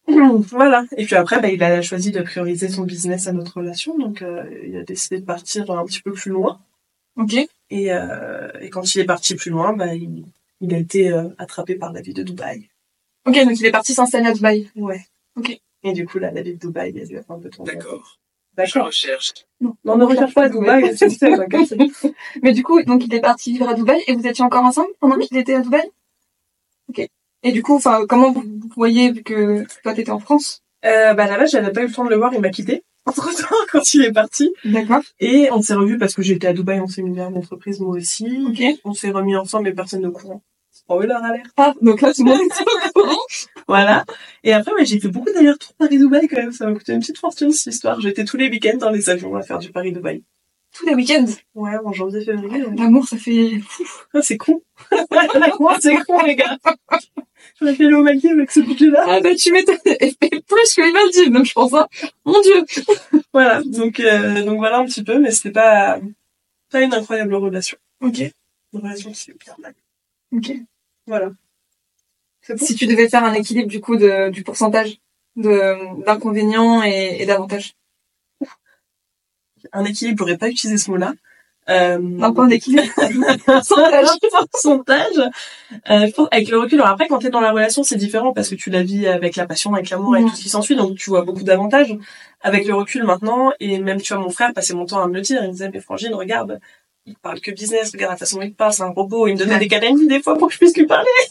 [0.50, 0.84] Voilà.
[0.96, 4.22] Et puis après, bah, il a choisi de prioriser son business à notre relation, donc
[4.22, 6.60] euh, il a décidé de partir un petit peu plus loin.
[7.16, 7.34] Ok.
[7.70, 10.24] Et, euh, et quand il est parti plus loin, bah, il,
[10.60, 12.68] il a été euh, attrapé par la vie de Dubaï.
[13.26, 14.70] Ok, donc il est parti s'installer à Dubaï.
[14.76, 15.04] Ouais.
[15.36, 15.58] Ok.
[15.82, 17.72] Et du coup, là, la vie de Dubaï, il a dû un peu tombé.
[17.72, 18.18] D'accord.
[18.56, 18.86] Je D'accord.
[18.86, 19.34] recherche.
[19.60, 21.28] Non, on ne recherche pas à Dubaï, c'est ça.
[22.42, 24.88] Mais du coup, donc il est parti vivre à Dubaï et vous étiez encore ensemble
[25.00, 25.90] pendant qu'il était à Dubaï?
[26.88, 27.06] Ok.
[27.42, 30.62] Et du coup, enfin, comment vous, vous voyez vu que toi t'étais en France?
[30.84, 32.82] Euh, bah, là-bas, j'avais pas eu le temps de le voir, il m'a quitté.
[33.06, 34.52] Entre temps, quand il est parti.
[34.64, 35.02] D'accord.
[35.20, 38.44] Et on s'est revus parce que j'étais à Dubaï en séminaire d'entreprise, moi aussi.
[38.48, 38.62] Ok.
[38.84, 40.42] On s'est remis ensemble, mais personne ne courant.
[40.86, 41.50] Spoiler alert.
[41.56, 43.18] Ah, donc là, tout le monde est au courant.
[43.66, 44.04] Voilà.
[44.44, 46.52] Et après, ouais, j'ai fait beaucoup d'allers-retours Paris-Dubaï quand même.
[46.52, 48.00] Ça m'a coûté une petite fortune, cette histoire.
[48.00, 50.22] J'étais tous les week-ends dans les avions à faire du Paris-Dubaï.
[50.72, 51.26] Tous les week-ends?
[51.56, 52.64] Ouais, en janvier, février.
[52.64, 52.76] ouais.
[52.76, 53.60] L'amour, ça fait...
[54.14, 54.62] Ah, c'est con.
[55.80, 56.56] c'est con, les gars.
[57.58, 59.04] J'aurais fait le Maldives avec ce budget-là.
[59.08, 59.76] Ah bah tu m'étonnes.
[59.84, 61.88] Plus que les Maldives, donc je pense, hein.
[62.24, 62.64] Mon dieu.
[63.32, 63.60] Voilà.
[63.64, 65.98] Donc, euh, donc voilà un petit peu, mais c'était pas,
[66.70, 67.76] pas une incroyable relation.
[68.02, 68.20] Ok.
[68.20, 69.74] Une relation qui s'est bien mal.
[70.32, 70.52] Ok.
[71.06, 71.30] Voilà.
[72.48, 72.56] Bon.
[72.58, 74.98] Si tu devais faire un équilibre du coup de, du pourcentage
[75.36, 77.74] de d'inconvénients et, et d'avantages.
[79.72, 81.12] Un équilibre, j'aurais pas utilisé ce mot-là.
[81.68, 82.84] Euh, Un point d'équilibre.
[83.44, 84.06] pourcentage.
[84.52, 85.18] pourcentage.
[85.90, 88.32] Euh, je pense, avec le recul, alors après, quand t'es dans la relation, c'est différent
[88.32, 90.30] parce que tu la vis avec la passion, avec l'amour, avec Mhm.
[90.30, 91.96] tout ce qui s'ensuit, donc tu vois beaucoup d'avantages.
[92.42, 95.14] Avec le recul maintenant, et même, tu vois, mon frère passait mon temps à me
[95.14, 96.60] le dire, il me disait, mais Frangine, regarde,
[97.06, 99.38] il parle que business, regarde la façon dont il parle, c'est un robot, il me
[99.38, 101.06] donnait des câlins des fois pour que je puisse lui parler.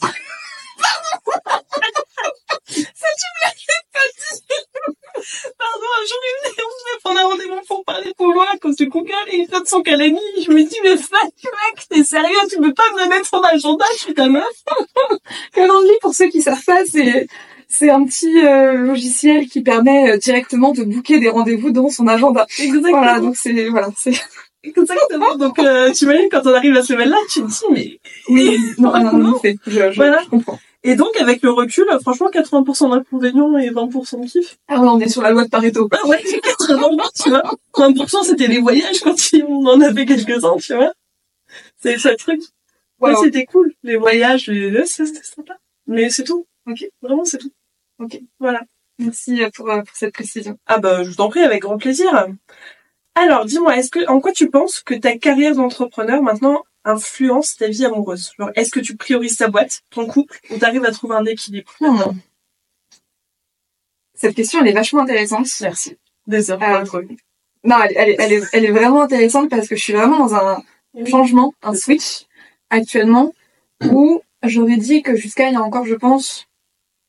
[5.58, 8.58] Pardon, un jour, il venait, on devait prendre un rendez-vous pour parler pour moi à
[8.58, 10.20] cause du Google et il fait son calani.
[10.44, 13.84] Je me dis, mais fuck, mec, t'es sérieux, tu peux pas me donner ton agenda,
[13.94, 14.44] je suis ta meuf.
[15.52, 17.26] Calendly, pour ceux qui savent pas, c'est
[17.68, 22.06] c'est un petit euh, logiciel qui permet euh, directement de booker des rendez-vous dans son
[22.06, 22.46] agenda.
[22.58, 22.98] Exactement.
[22.98, 24.14] Voilà, donc c'est voilà, c'est
[24.66, 25.36] Exactement.
[25.36, 28.00] Donc, euh, tu imagines quand on arrive à ce level-là, tu te dis, mais...
[28.28, 30.22] oui, non, non, non, en fait, je, je, Voilà.
[30.24, 30.58] je comprends.
[30.84, 34.56] Et donc, avec le recul, franchement, 80% d'inconvénients et 20% de kiff.
[34.68, 35.88] Ah ouais, on est sur la loi de Pareto.
[35.90, 36.88] Ah ouais, c'est 80,
[37.22, 37.42] tu vois.
[37.74, 39.14] 20% c'était les voyages quand
[39.48, 40.92] on en avait quelques-uns, tu vois.
[41.82, 42.40] C'est ça le truc.
[43.00, 43.24] Ouais, Wow.
[43.24, 43.72] c'était cool.
[43.82, 44.70] Les voyages, les...
[44.70, 45.54] ouais, c'était sympa.
[45.86, 46.46] Mais c'est tout.
[46.70, 46.88] Ok.
[47.02, 47.52] Vraiment, c'est tout.
[47.98, 48.20] Ok.
[48.38, 48.62] Voilà.
[48.98, 50.56] Merci euh, pour, euh, pour cette précision.
[50.66, 52.28] Ah bah, je t'en prie, avec grand plaisir.
[53.16, 57.66] Alors, dis-moi, est-ce que, en quoi tu penses que ta carrière d'entrepreneur maintenant influence ta
[57.68, 58.32] vie amoureuse?
[58.38, 61.72] Genre, est-ce que tu priorises ta boîte, ton couple, ou t'arrives à trouver un équilibre?
[61.80, 62.12] Hmm.
[64.14, 65.46] Cette question, elle est vachement intéressante.
[65.62, 65.96] Merci.
[66.26, 67.08] Pour Euh, le.
[67.64, 70.18] Non, elle, elle, est- elle, est, elle est vraiment intéressante parce que je suis vraiment
[70.18, 70.62] dans un
[71.06, 72.26] changement, un switch
[72.70, 73.32] actuellement
[73.90, 76.46] où j'aurais dit que jusqu'à il y a encore, je pense,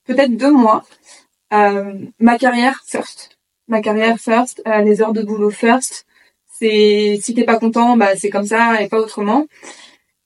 [0.05, 0.85] peut-être deux mois,
[1.53, 3.36] euh, ma carrière first.
[3.67, 6.05] Ma carrière first, euh, les heures de boulot first.
[6.59, 9.45] C'est si t'es pas content, bah c'est comme ça et pas autrement.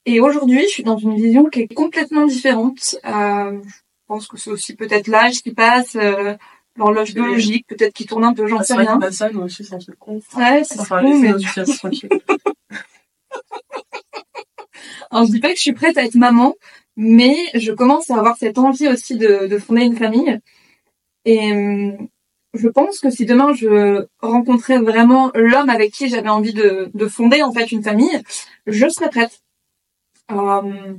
[0.06, 2.96] Et aujourd'hui, je suis dans une vision qui est complètement différente.
[3.06, 6.34] Euh, je pense que c'est aussi peut-être l'âge qui passe, euh,
[6.78, 8.98] l'horloge biologique, peut-être qui tourne un peu, j'en Ah, sais c'est rien.
[8.98, 10.22] ma salle, moi aussi, c'est un truc con.
[10.36, 11.30] Ouais, c'est Enfin, con, mais.
[15.12, 16.56] Alors, je dis pas que je suis prête à être maman,
[16.96, 20.40] mais je commence à avoir cette envie aussi de, de fonder une famille.
[21.26, 22.08] Et hum,
[22.54, 27.08] je pense que si demain je rencontrais vraiment l'homme avec qui j'avais envie de, de
[27.08, 28.22] fonder en fait une famille,
[28.68, 29.42] je serais prête.
[30.32, 30.94] Euh,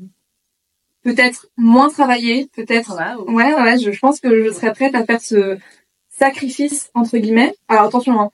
[1.03, 2.97] peut-être moins travailler, peut-être.
[3.29, 5.59] Ouais, ouais, je, je pense que je serais prête à faire ce
[6.09, 7.55] sacrifice entre guillemets.
[7.69, 8.31] Alors attention, hein,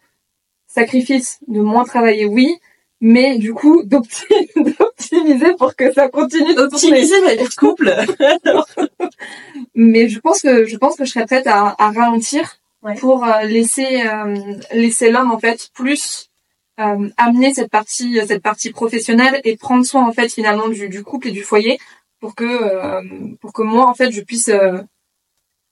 [0.66, 2.57] sacrifice de moins travailler, oui,
[3.00, 4.26] mais du coup d'opti-
[4.57, 6.74] d'optimiser pour que ça continue de tourner.
[6.74, 7.94] Optimiser ma vie de couple.
[9.74, 12.94] Mais je pense que je pense que je serais prête à, à ralentir Ouais.
[12.94, 14.36] pour euh, laisser euh,
[14.72, 16.30] laisser l'homme en fait plus
[16.78, 21.02] euh, amener cette partie cette partie professionnelle et prendre soin en fait finalement du, du
[21.02, 21.80] couple et du foyer
[22.20, 23.02] pour que euh,
[23.40, 24.80] pour que moi en fait je puisse euh,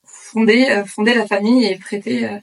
[0.05, 2.37] fonder euh, fonder la famille et prêter euh,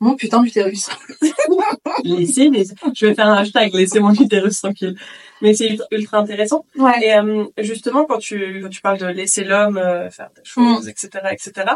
[0.00, 0.88] mon putain d'utérus.
[2.04, 2.64] laissez, les...
[2.94, 4.96] je vais faire un hashtag, laissez mon utérus tranquille.
[5.42, 6.64] Mais c'est ultra, ultra intéressant.
[6.76, 6.92] Ouais.
[7.02, 10.88] Et euh, justement, quand tu, quand tu parles de laisser l'homme euh, faire des choses,
[10.88, 11.72] etc., etc.,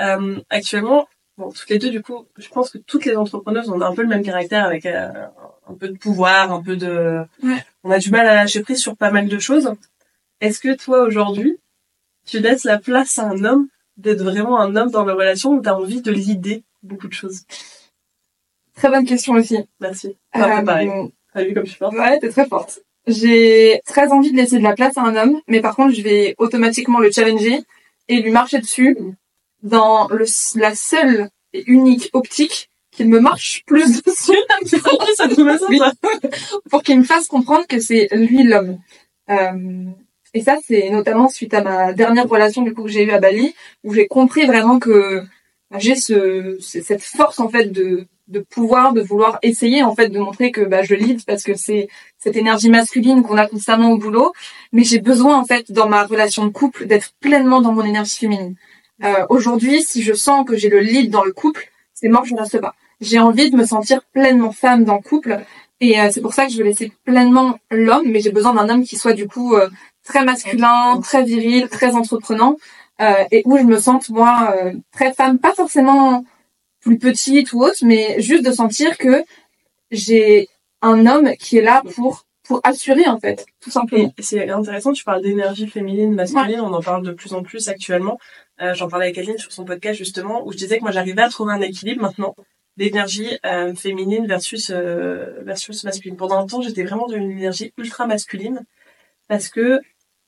[0.00, 1.06] euh, actuellement,
[1.38, 4.02] bon, toutes les deux, du coup, je pense que toutes les entrepreneuses ont un peu
[4.02, 5.08] le même caractère avec euh,
[5.68, 7.24] un peu de pouvoir, un peu de...
[7.42, 7.64] Ouais.
[7.84, 9.72] On a du mal à lâcher prise sur pas mal de choses.
[10.40, 11.58] Est-ce que toi, aujourd'hui,
[12.26, 15.62] tu laisses la place à un homme d'être vraiment un homme dans la relation où
[15.62, 17.42] tu as envie de l'idée beaucoup de choses?
[18.74, 19.58] Très bonne question aussi.
[19.80, 20.16] Merci.
[20.34, 20.90] Enfin, Euh, pareil.
[21.32, 21.94] T'as vu comme je suis forte?
[21.94, 22.80] Ouais, t'es très forte.
[23.06, 26.02] J'ai très envie de laisser de la place à un homme, mais par contre, je
[26.02, 27.60] vais automatiquement le challenger
[28.08, 28.96] et lui marcher dessus
[29.62, 30.24] dans le,
[30.56, 34.32] la seule et unique optique qu'il me marche plus dessus
[35.16, 35.28] ça ça,
[35.68, 35.80] Oui.
[36.70, 38.78] pour qu'il me fasse comprendre que c'est lui l'homme.
[39.30, 39.84] Euh,
[40.34, 43.18] et ça, c'est notamment suite à ma dernière relation du coup que j'ai eue à
[43.18, 45.22] Bali, où j'ai compris vraiment que
[45.70, 50.08] bah, j'ai ce- cette force en fait de, de pouvoir, de vouloir essayer en fait
[50.08, 53.90] de montrer que bah, je lead parce que c'est cette énergie masculine qu'on a constamment
[53.92, 54.32] au boulot,
[54.72, 58.16] mais j'ai besoin en fait dans ma relation de couple d'être pleinement dans mon énergie
[58.18, 58.54] féminine.
[59.04, 62.34] Euh, Aujourd'hui, si je sens que j'ai le lead dans le couple, c'est mort, je
[62.34, 62.74] ne reste pas.
[63.00, 65.40] J'ai envie de me sentir pleinement femme dans le couple
[65.80, 68.68] et euh, c'est pour ça que je veux laisser pleinement l'homme, mais j'ai besoin d'un
[68.68, 69.68] homme qui soit du coup euh,
[70.04, 72.56] très masculin, très viril, très entreprenant,
[73.00, 76.24] euh, et où je me sente moi euh, très femme, pas forcément
[76.80, 79.22] plus petite ou autre, mais juste de sentir que
[79.92, 80.48] j'ai
[80.82, 84.10] un homme qui est là pour pour assurer en fait, tout simplement.
[84.18, 88.18] C'est intéressant, tu parles d'énergie féminine, masculine, on en parle de plus en plus actuellement.
[88.60, 91.22] Euh, J'en parlais avec Aline sur son podcast justement, où je disais que moi j'arrivais
[91.22, 92.34] à trouver un équilibre maintenant
[92.76, 96.16] d'énergie euh, féminine versus euh, versus masculine.
[96.16, 98.64] Pendant un temps, j'étais vraiment d'une énergie ultra masculine
[99.26, 99.80] parce que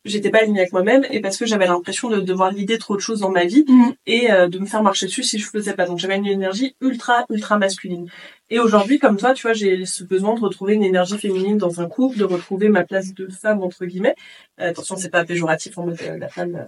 [0.04, 3.00] j'étais pas alignée avec moi-même et parce que j'avais l'impression de devoir lider trop de
[3.00, 3.94] choses dans ma vie Mhm.
[4.06, 5.86] et euh, de me faire marcher dessus si je faisais pas.
[5.86, 8.08] Donc j'avais une énergie ultra ultra masculine.
[8.48, 11.80] Et aujourd'hui, comme toi, tu vois, j'ai ce besoin de retrouver une énergie féminine dans
[11.80, 14.16] un couple, de retrouver ma place de femme entre guillemets.
[14.60, 16.66] Euh, attention, c'est pas péjoratif en mode euh, la femme.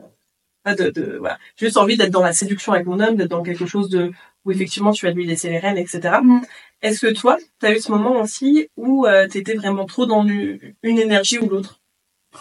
[0.67, 1.39] De, de voilà.
[1.57, 4.13] J'ai juste envie d'être dans la séduction avec mon homme, d'être dans quelque chose de
[4.45, 6.19] où effectivement tu vas lui laisser les rênes, etc.
[6.23, 6.43] Mhm.
[6.83, 10.07] Est-ce que toi, tu as eu ce moment aussi où euh, tu étais vraiment trop
[10.07, 11.81] dans une, une énergie ou l'autre?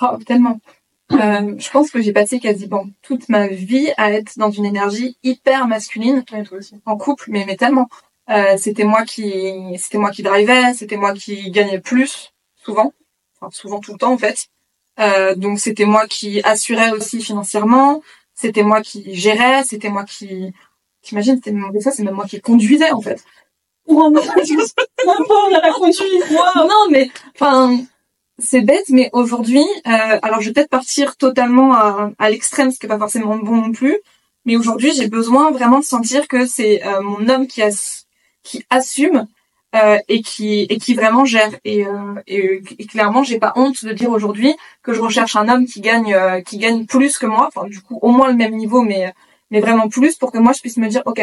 [0.02, 0.60] Oh, tellement.
[1.12, 5.18] Euh, je pense que j'ai passé quasiment toute ma vie à être dans une énergie
[5.24, 6.76] hyper masculine Ouais, toi aussi.
[6.86, 7.88] en couple, mais, mais tellement.
[8.30, 9.34] Euh, c'était moi qui,
[9.78, 12.94] c'était moi qui drivais, c'était moi qui gagnais plus, souvent.
[13.40, 14.48] Enfin, souvent tout le temps, en fait.
[15.02, 18.02] Euh, donc, c'était moi qui assurais aussi financièrement,
[18.34, 20.54] c'était moi qui gérais, c'était moi qui,
[21.02, 23.24] t'imagines, c'était fois, c'est même moi qui conduisais, en fait.
[23.88, 26.22] On a conduit.
[26.56, 27.78] Non, mais enfin,
[28.38, 32.80] c'est bête, mais aujourd'hui, euh, alors je vais peut-être partir totalement à, à l'extrême, ce
[32.80, 33.98] qui est pas forcément bon non plus.
[34.46, 38.06] Mais aujourd'hui, j'ai besoin vraiment de sentir que c'est euh, mon homme qui, as-
[38.44, 39.28] qui assume
[39.76, 41.52] euh, et qui et qui vraiment gère.
[41.64, 44.54] Et, euh, et, et clairement, j'ai pas honte de dire aujourd'hui
[44.84, 47.48] que je recherche un homme qui gagne euh, qui gagne plus que moi.
[47.48, 49.14] Enfin, du coup, au moins le même niveau, mais
[49.50, 51.22] mais vraiment plus pour que moi je puisse me dire, ok,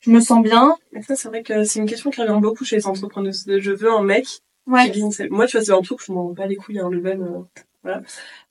[0.00, 0.76] je me sens bien.
[0.92, 3.44] Mais ça, c'est vrai que c'est une question qui revient beaucoup chez les entrepreneuses.
[3.58, 4.26] Je veux un mec
[4.66, 4.90] Ouais.
[4.90, 6.90] qui gagne sa- Moi, tu vois, c'est un truc, je m'en bats les couilles, hein,
[6.90, 7.46] le ben,
[7.88, 8.02] voilà.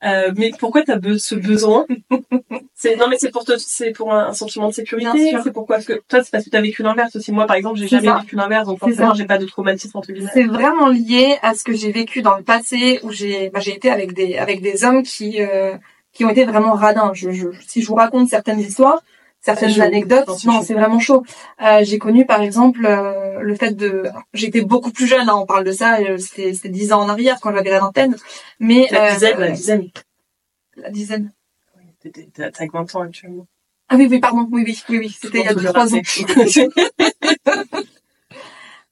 [0.04, 1.86] Euh, mais pourquoi t'as be ce besoin?
[2.76, 5.36] C'est non, mais c'est pour c'est pour un, sentiment de sécurité.
[5.44, 7.32] C'est pourquoi Parce que toi, c'est parce que t'as vécu l'inverse aussi.
[7.32, 8.20] Moi, par exemple, j'ai jamais ça.
[8.20, 10.30] vécu l'inverse, donc forcément, j'ai pas de traumatisme entre guillemets.
[10.34, 13.76] C'est vraiment lié à ce que j'ai vécu dans le passé où j'ai bah, j'ai
[13.76, 15.76] été avec des avec des hommes qui euh,
[16.14, 17.12] qui ont été vraiment radins.
[17.14, 19.02] Je, je, si je vous raconte certaines histoires,
[19.56, 19.82] certaines chaud.
[19.82, 21.24] anecdotes, Non, c'est vraiment chaud.
[21.62, 25.46] Euh, j'ai connu par exemple euh, le fait de j'étais beaucoup plus jeune, hein, on
[25.46, 28.16] parle de ça, euh, c'était c'était dix ans en arrière quand j'avais la vingtaine,
[28.60, 29.90] mais La dizaine, la dizaine.
[30.76, 31.32] la dizaine.
[32.34, 33.48] T'as t'as que 20 ans actuellement.
[33.90, 36.02] Ah oui oui pardon, oui oui oui oui, c'était il y a deux, trois ans.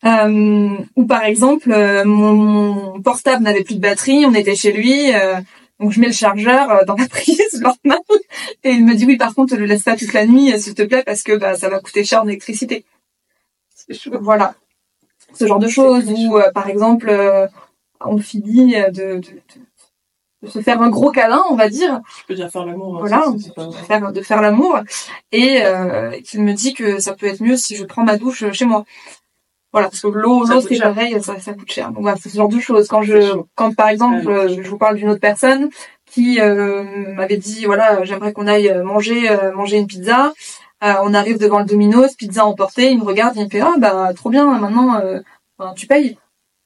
[0.05, 4.71] Euh, ou par exemple, euh, mon, mon portable n'avait plus de batterie, on était chez
[4.71, 5.35] lui, euh,
[5.79, 7.99] donc je mets le chargeur euh, dans la prise, normal,
[8.63, 10.73] et il me dit oui, par contre, le laisse pas toute la nuit, euh, s'il
[10.75, 12.85] te plaît, parce que bah, ça va coûter cher en électricité.
[14.21, 14.55] Voilà,
[15.33, 16.09] ce genre de choses.
[16.09, 17.47] Ou euh, par exemple, euh,
[18.01, 19.41] on finit de, de, de,
[20.43, 22.95] de se faire un gros câlin, on va dire, Je peux dire faire l'amour.
[22.95, 24.79] hein, voilà, ça, de c'est pas- faire, de faire l'amour,
[25.31, 28.49] et euh, qu'il me dit que ça peut être mieux si je prends ma douche
[28.51, 28.85] chez moi.
[29.75, 31.91] Voilà, parce que l'eau, l'eau c'est pareil, ça, ça coûte cher.
[31.91, 32.87] Donc voilà, c'est ce genre de choses.
[32.87, 35.69] Quand je, quand par exemple, euh, je vous parle d'une autre personne
[36.05, 40.31] qui euh, m'avait dit, voilà, j'aimerais qu'on aille euh, manger, euh, manger une pizza.
[40.81, 42.89] Euh, on arrive devant le Domino's, pizza emportée.
[42.91, 45.19] Il me regarde, il me fait, ah bah trop bien, maintenant, euh,
[45.59, 46.17] ben, tu payes.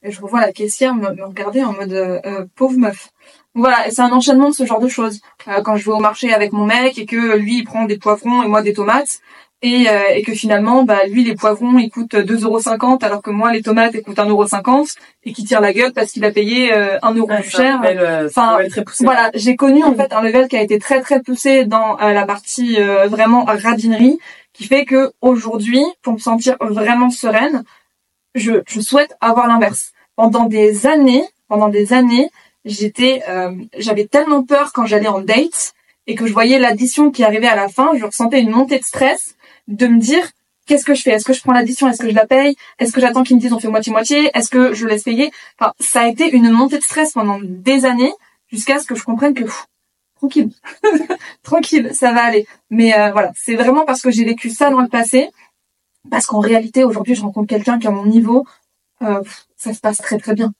[0.04, 3.10] Et je revois la caissière me, me regarder en mode euh, euh, pauvre meuf.
[3.56, 5.20] Donc Voilà, et c'est un enchaînement de ce genre de choses.
[5.48, 7.98] Euh, quand je vais au marché avec mon mec et que lui il prend des
[7.98, 9.18] poivrons et moi des tomates,
[9.62, 13.52] et, euh, et que finalement, bah, lui, les poivrons, ils coûtent 2,50€ alors que moi,
[13.52, 14.94] les tomates, elles coûtent 1,50€
[15.24, 17.80] et qui tire la gueule parce qu'il a payé euh, 1 euro Ouais, plus cher.
[17.82, 19.04] level, euh, Enfin, level très.
[19.04, 22.12] Voilà, j'ai connu en fait un level qui a été très très poussé dans euh,
[22.12, 24.18] la partie euh, vraiment radinerie,
[24.54, 27.62] qui fait que aujourd'hui, pour me sentir vraiment sereine,
[28.34, 29.92] je, je souhaite avoir l'inverse.
[30.16, 32.30] Pendant des années, pendant des années,
[32.64, 35.72] j'étais, euh, j'avais tellement peur quand j'allais en date
[36.06, 38.84] et que je voyais l'addition qui arrivait à la fin, je ressentais une montée de
[38.84, 39.36] stress
[39.68, 40.26] de me dire
[40.66, 41.10] qu'est-ce que je fais?
[41.10, 41.88] Est-ce que je prends l'addition?
[41.88, 42.56] Est-ce que je la paye?
[42.78, 44.30] Est-ce que j'attends qu'ils me disent on fait moitié-moitié?
[44.34, 45.30] Est-ce que je laisse payer?
[45.58, 48.12] Enfin, ça a été une montée de stress pendant des années
[48.48, 49.66] jusqu'à ce que je comprenne que pff,
[50.16, 50.50] tranquille,
[51.42, 52.46] tranquille, ça va aller.
[52.70, 55.30] Mais euh, voilà, c'est vraiment parce que j'ai vécu ça dans le passé,
[56.10, 58.46] parce qu'en réalité aujourd'hui je rencontre quelqu'un qui à mon niveau,
[59.02, 60.52] euh, pff, ça se passe très très bien.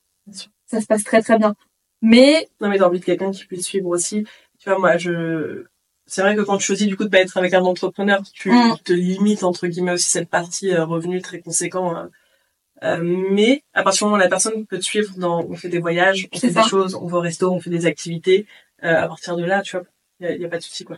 [0.67, 1.55] Ça se passe très très bien.
[2.03, 4.25] Mais Non, mais t'as envie de quelqu'un qui puisse suivre aussi.
[4.59, 5.65] Tu vois, moi, je,
[6.11, 8.51] c'est vrai que quand tu choisis du coup de pas être avec un entrepreneur, tu
[8.51, 8.77] Mm.
[8.85, 11.97] te limites entre guillemets aussi cette partie euh, revenu très conséquent.
[11.97, 12.11] hein.
[12.83, 15.69] Euh, mais à partir du moment où la personne peut te suivre dans, on fait
[15.69, 16.63] des voyages, on fait ça.
[16.63, 18.47] des choses, on va au resto, on fait des activités.
[18.85, 19.85] euh, à partir de là, tu vois,
[20.21, 20.97] y a, y a pas de souci quoi.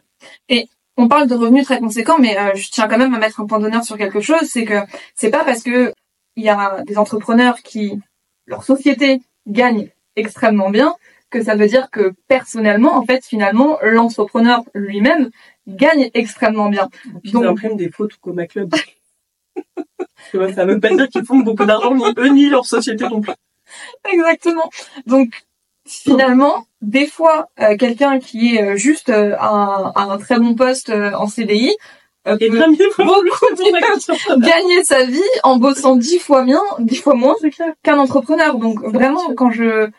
[0.97, 3.59] on parle de revenus très conséquents, mais je tiens quand même à mettre un point
[3.59, 4.79] d'honneur sur quelque chose, c'est que
[5.17, 5.93] c'est pas parce que
[6.37, 7.99] il y a des entrepreneurs qui
[8.47, 10.95] leur société gagne extrêmement bien
[11.33, 15.31] que ça veut dire que personnellement, en fait, finalement, l'entrepreneur lui-même
[15.67, 16.89] gagne extrêmement bien.
[17.25, 17.45] Ils Donc...
[17.45, 18.73] impriment des photos comme club.
[20.55, 23.33] ça veut pas dire qu'ils font beaucoup d'argent, ni eux, ni leur société non plus.
[24.13, 24.71] Exactement.
[25.07, 25.31] Donc,
[25.87, 30.91] finalement, des fois, euh, quelqu'un qui est euh, juste euh, à, un très bon poste
[30.91, 31.75] en CDI
[32.25, 32.39] peut
[32.99, 33.47] beaucoup
[34.39, 37.35] gagner sa vie en bossant dix fois bien, dix fois moins
[37.83, 38.57] qu'un entrepreneur.
[38.59, 39.91] Donc vraiment, quand je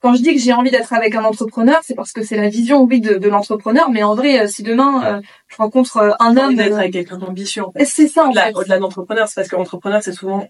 [0.00, 2.48] quand je dis que j'ai envie d'être avec un entrepreneur, c'est parce que c'est la
[2.48, 3.90] vision, oui, de, de l'entrepreneur.
[3.90, 7.64] Mais en vrai, si demain je rencontre un homme, d'être avec quelqu'un d'ambitieux.
[7.84, 8.26] C'est ça.
[8.26, 10.48] Au-delà, au-delà d'entrepreneur, c'est parce que l'entrepreneur, c'est souvent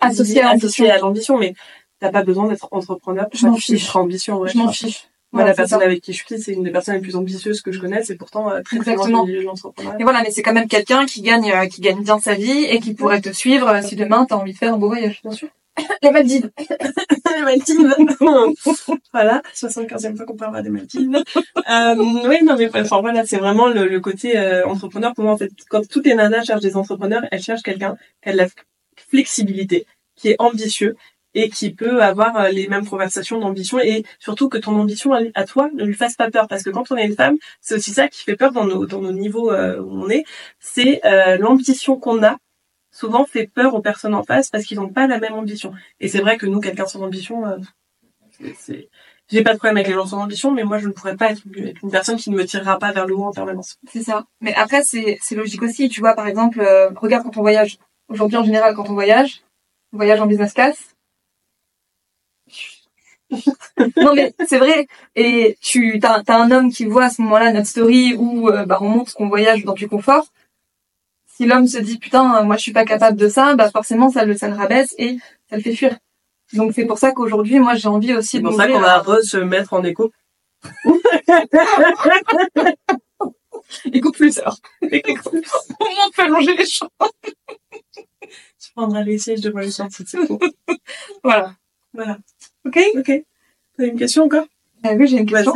[0.00, 1.54] associé à l'ambition, mais
[2.00, 3.94] t'as pas besoin d'être entrepreneur je m'en fiche.
[3.96, 5.08] ambition, je m'en fiche.
[5.32, 7.70] Moi, la personne avec qui je suis, c'est une des personnes les plus ambitieuses que
[7.70, 9.26] je connaisse et pourtant euh, très, très loin
[9.98, 12.64] Et voilà, mais c'est quand même quelqu'un qui gagne, euh, qui gagne bien sa vie
[12.64, 15.20] et qui pourrait te suivre euh, si demain t'as envie de faire un beau voyage,
[15.22, 15.48] bien sûr.
[16.02, 16.50] Les Maldives.
[17.36, 17.94] les Maldives.
[19.12, 21.10] voilà, 75e fois qu'on parlera des Maldives.
[21.70, 25.14] euh, oui, non, mais enfin, voilà, c'est vraiment le, le côté entrepreneur.
[25.14, 28.28] Pour moi, en fait, quand toutes les nanas cherchent des entrepreneurs, elles cherchent quelqu'un qui
[28.30, 28.46] a de la
[28.96, 29.86] flexibilité,
[30.16, 30.96] qui est ambitieux
[31.34, 35.44] et qui peut avoir euh, les mêmes conversations d'ambition et surtout que ton ambition à
[35.44, 37.92] toi ne lui fasse pas peur parce que quand on est une femme c'est aussi
[37.92, 40.24] ça qui fait peur dans nos dans nos niveaux euh, où on est
[40.58, 42.38] c'est euh, l'ambition qu'on a
[42.98, 46.08] souvent fait peur aux personnes en face parce qu'ils n'ont pas la même ambition et
[46.08, 47.44] c'est vrai que nous quelqu'un sans ambition
[48.58, 48.88] c'est
[49.30, 51.30] j'ai pas de problème avec les gens sans ambition, mais moi je ne pourrais pas
[51.30, 53.76] être une personne qui ne me tirera pas vers le haut en permanence.
[53.86, 54.24] C'est ça.
[54.40, 55.90] Mais après c'est logique aussi.
[55.90, 56.60] Tu vois par exemple,
[56.96, 57.78] regarde quand on voyage.
[58.08, 59.42] Aujourd'hui en général quand on voyage,
[59.92, 60.94] on voyage en business class
[63.98, 64.86] non mais c'est vrai.
[65.14, 68.64] Et tu t'as as un homme qui voit à ce moment-là notre story où euh,
[68.64, 70.26] bah, on montre qu'on voyage dans du confort.
[71.38, 74.24] Si l'homme se dit putain moi je suis pas capable de ça, bah forcément ça
[74.24, 75.96] le ça le rabaisse et ça le fait fuir.
[76.52, 78.38] Donc c'est pour ça qu'aujourd'hui moi j'ai envie aussi.
[78.38, 80.10] C'est pour ça qu'on va se mettre en écho.
[83.92, 84.56] écho plus alors.
[84.82, 86.90] on peut allonger les champs.
[87.22, 90.40] tu prendras les sièges de les sorties, c'est cool.
[91.22, 91.54] voilà.
[91.94, 92.18] Voilà.
[92.66, 92.80] Ok?
[92.96, 93.12] Ok.
[93.76, 94.46] T'as une question encore?
[94.86, 95.54] Euh, Oui, j'ai une question.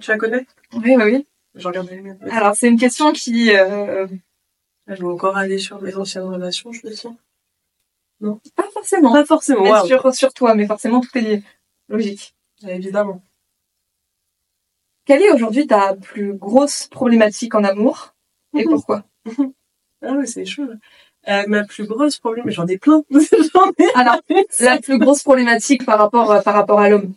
[0.00, 0.46] Tu la connais?
[0.74, 1.26] Oui, oui, oui.
[1.56, 2.20] Je regarde les miennes.
[2.30, 3.52] Alors, c'est une question qui...
[3.52, 4.06] Euh...
[4.86, 7.14] Je vais encore aller sur mes anciennes relations, je me sens.
[8.20, 8.40] Non?
[8.54, 9.12] Pas forcément.
[9.12, 11.42] Pas forcément, sur, sur toi, mais forcément, tout est lié.
[11.88, 12.34] Logique.
[12.66, 13.22] Évidemment.
[15.04, 18.14] Quelle est aujourd'hui ta plus grosse problématique en amour
[18.56, 18.70] et mhm.
[18.70, 19.04] pourquoi?
[20.06, 20.68] Ah oui, c'est chaud.
[21.28, 23.02] Euh, ma plus grosse problème, j'en ai plein.
[23.94, 24.20] Alors,
[24.60, 27.14] la plus grosse problématique par rapport euh, par rapport à l'homme?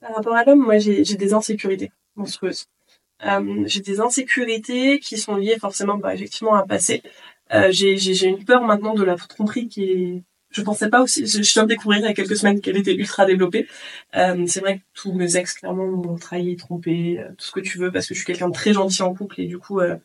[0.00, 2.66] Par rapport à l'homme, moi j'ai des insécurités monstrueuses.
[3.26, 7.02] Euh, j'ai des insécurités qui sont liées forcément, bah, effectivement, à un passé.
[7.54, 11.40] Euh, j'ai une peur maintenant de la tromperie qui est je pensais pas aussi, je,
[11.52, 13.68] viens de découvrir il y a quelques semaines qu'elle était ultra développée.
[14.16, 17.60] Euh, c'est vrai que tous mes ex, clairement, m'ont trahi, trompé, euh, tout ce que
[17.60, 19.80] tu veux, parce que je suis quelqu'un de très gentil en couple et du coup,
[19.80, 19.96] euh,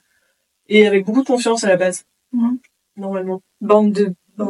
[0.67, 2.05] et avec beaucoup de confiance à la base.
[2.33, 2.59] Mhm
[2.97, 3.41] normalement.
[3.61, 4.13] Bande de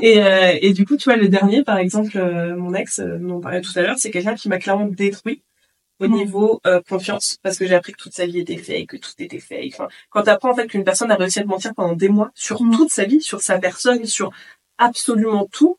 [0.00, 3.36] et, euh, et du coup, tu vois, le dernier, par exemple, euh, mon ex, dont
[3.36, 5.42] on parlait tout à l'heure, c'est quelqu'un qui m'a clairement détruit
[5.98, 8.96] au niveau euh, confiance, parce que j'ai appris que toute sa vie était fake, que
[8.96, 9.72] tout était fake.
[9.74, 12.08] Enfin, quand tu apprends en fait qu'une personne a réussi à te mentir pendant des
[12.08, 12.76] mois sur mm.
[12.76, 14.30] toute sa vie, sur sa personne, sur
[14.78, 15.78] absolument tout,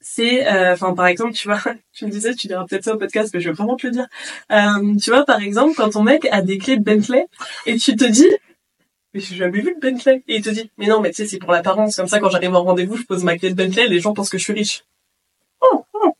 [0.00, 3.30] c'est, enfin, par exemple, tu vois, tu me disais, tu diras peut-être ça au podcast,
[3.32, 4.06] mais je vais vraiment te le dire.
[5.02, 7.26] tu vois, par exemple, quand ton mec a des clés de Bentley
[7.66, 8.28] et tu te dis,
[9.14, 10.22] mais j'ai jamais vu le Bentley.
[10.26, 11.96] Et il te dit, mais non, mais tu sais, c'est pour l'apparence.
[11.96, 14.28] Comme ça, quand j'arrive en rendez-vous, je pose ma clé de Bentley, les gens pensent
[14.28, 14.84] que je suis riche.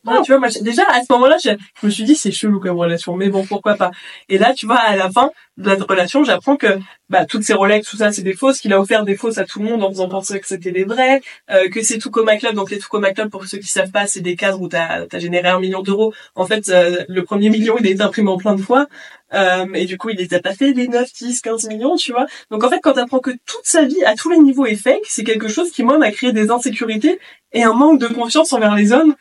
[0.06, 0.22] Oh.
[0.24, 1.50] tu vois, moi, déjà, à ce moment-là, je,
[1.86, 3.90] me suis dit, c'est chelou comme relation, mais bon, pourquoi pas.
[4.28, 7.54] Et là, tu vois, à la fin de la relation, j'apprends que, bah, toutes ces
[7.54, 9.82] Rolex, tout ça, c'est des fausses, qu'il a offert des fausses à tout le monde
[9.84, 11.20] en faisant penser que c'était des vrais,
[11.50, 12.54] euh, que c'est tout comme club.
[12.54, 15.06] Donc, les tout comme club, pour ceux qui savent pas, c'est des cadres où t'as,
[15.10, 16.12] as généré un million d'euros.
[16.34, 18.86] En fait, euh, le premier million, il est imprimé en plein de fois.
[19.32, 22.12] Euh, et du coup, il les a pas fait les 9, 10, 15 millions, tu
[22.12, 22.26] vois.
[22.50, 25.02] Donc en fait, quand t'apprends que toute sa vie, à tous les niveaux, est fake,
[25.04, 27.18] c'est quelque chose qui, moi, m'a créé des insécurités
[27.52, 29.14] et un manque de confiance envers les hommes,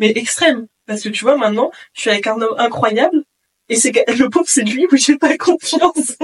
[0.00, 0.66] mais extrême.
[0.86, 3.22] Parce que tu vois, maintenant, je suis avec un homme incroyable,
[3.70, 6.16] et c'est le pauvre, c'est lui où j'ai pas confiance.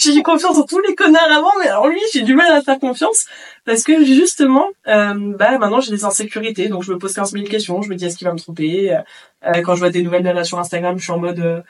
[0.00, 2.78] j'ai confiance en tous les connards avant, mais alors lui, j'ai du mal à faire
[2.78, 3.26] confiance
[3.66, 7.44] parce que justement, euh, bah maintenant j'ai des insécurités, donc je me pose 15 000
[7.44, 8.96] questions, je me dis est-ce qu'il va me tromper?
[9.44, 11.60] Euh, quand je vois des nouvelles là sur Instagram, je suis en mode euh,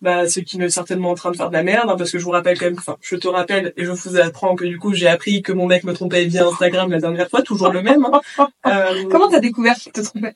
[0.00, 2.18] bah c'est qu'il est certainement en train de faire de la merde hein, parce que
[2.18, 4.76] je vous rappelle quand même enfin je te rappelle et je vous apprends que du
[4.78, 7.80] coup j'ai appris que mon mec me trompait via Instagram la dernière fois toujours le
[7.80, 8.20] même hein.
[8.66, 9.08] euh...
[9.08, 10.34] comment t'as découvert qu'il te trompait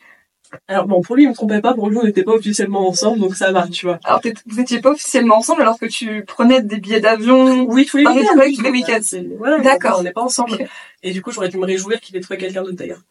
[0.67, 1.75] Alors bon, pour lui, il me trompait pas.
[1.75, 3.99] Pour lui, on n'était pas officiellement ensemble, donc ça va, tu vois.
[4.05, 7.67] Alors vous étiez pas officiellement ensemble alors que tu prenais des billets d'avion.
[7.69, 8.39] Oui, tous les week-ends.
[8.39, 9.01] trucs, tous les week-ends.
[9.39, 9.99] Voilà, D'accord.
[10.01, 10.59] On n'est pas ensemble.
[11.03, 13.03] Et du coup, j'aurais dû me réjouir qu'il ait trouvé quelqu'un d'autre d'ailleurs.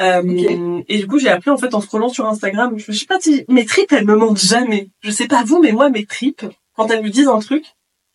[0.00, 2.74] Euh, Et du coup, j'ai appris en fait en scrollant sur Instagram.
[2.78, 4.88] Je sais pas si mes tripes, elles me mentent jamais.
[5.00, 6.44] Je sais pas vous, mais moi, mes tripes,
[6.76, 7.64] quand elles me disent un truc,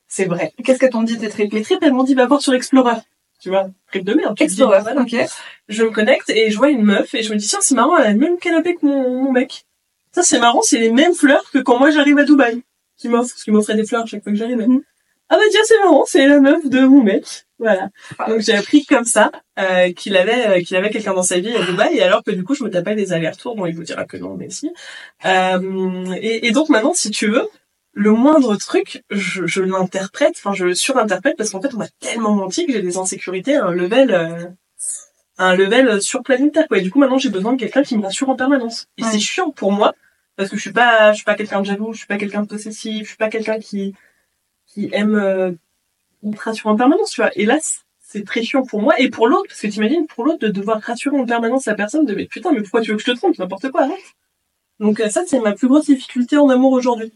[0.07, 0.53] c'est vrai.
[0.63, 1.53] Qu'est-ce que t'ont dit tes tripes?
[1.53, 2.95] Mes tripes, elles m'ont dit va voir sur Explorer.
[3.39, 4.35] Tu vois, trip de merde.
[4.35, 5.01] dis, Explorer, voilà.
[5.01, 5.15] ok.
[5.69, 7.97] Je me connecte et je vois une meuf et je me dis tiens, c'est marrant,
[7.97, 9.65] elle a le même canapé que mon, mon mec.
[10.11, 12.63] Ça, c'est marrant, c'est les mêmes fleurs que quand moi j'arrive à Dubaï.
[12.97, 14.65] Qui m'offre, parce qu'il m'offrait des fleurs chaque fois que j'arrivais.
[14.65, 14.81] Mhm.
[15.29, 17.45] Ah bah tiens, c'est marrant, c'est la meuf de mon mec.
[17.59, 17.89] Voilà.
[18.27, 21.55] Donc j'ai appris comme ça euh, qu'il avait euh, qu'il avait quelqu'un dans sa vie
[21.55, 23.55] à Dubaï, alors que du coup je me tapais des allers-retours.
[23.55, 24.71] Bon, il vous dira que non, mais si.
[25.25, 27.47] Euh, et, et donc maintenant, si tu veux,
[27.99, 31.87] le moindre truc, je, je l'interprète, enfin je le surinterprète parce qu'en fait on m'a
[31.99, 34.45] tellement menti que j'ai des insécurités à un level euh,
[35.39, 36.77] à un level surplanétaire quoi.
[36.77, 38.85] Et du coup maintenant j'ai besoin de quelqu'un qui me rassure en permanence.
[38.97, 39.09] Et Ouais.
[39.11, 39.95] c'est chiant pour moi
[40.35, 42.43] parce que je suis pas je suis pas quelqu'un de jaloux, je suis pas quelqu'un
[42.43, 43.95] de possessif, je suis pas quelqu'un qui
[44.67, 45.51] qui aime euh,
[46.23, 47.31] me rassurer en permanence, tu vois.
[47.35, 50.23] Et là c- c'est très chiant pour moi et pour l'autre parce que t'imagines pour
[50.23, 52.97] l'autre de devoir rassurer en permanence la personne de mais putain mais pourquoi tu veux
[52.97, 53.37] que je te trompe?
[53.39, 54.07] N'importe quoi arrête.
[54.79, 57.11] Donc euh, ça c'est ma plus grosse difficulté en amour aujourd'hui.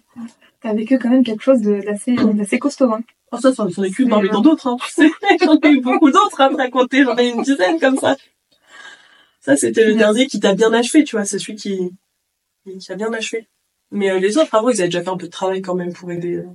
[0.62, 2.92] T'as vécu quand même quelque chose de- d'assez d'assez costaud.
[2.94, 3.02] Hein.
[3.32, 4.78] Oh, ça, c'en est qu'une C'est parmi tant d'autres, hein.
[4.86, 7.04] Tu sais, j'en ai eu beaucoup d'autres à me raconter.
[7.04, 8.16] J'en ai une dizaine comme ça.
[9.40, 11.26] Ça, c'était le dernier qui t'a bien achevé, tu vois.
[11.26, 11.92] C'est celui qui,
[12.80, 13.48] qui a bien achevé.
[13.90, 15.94] Mais euh, les autres, avant, ils avaient déjà fait un peu de travail quand même
[15.94, 16.46] pour aider, euh,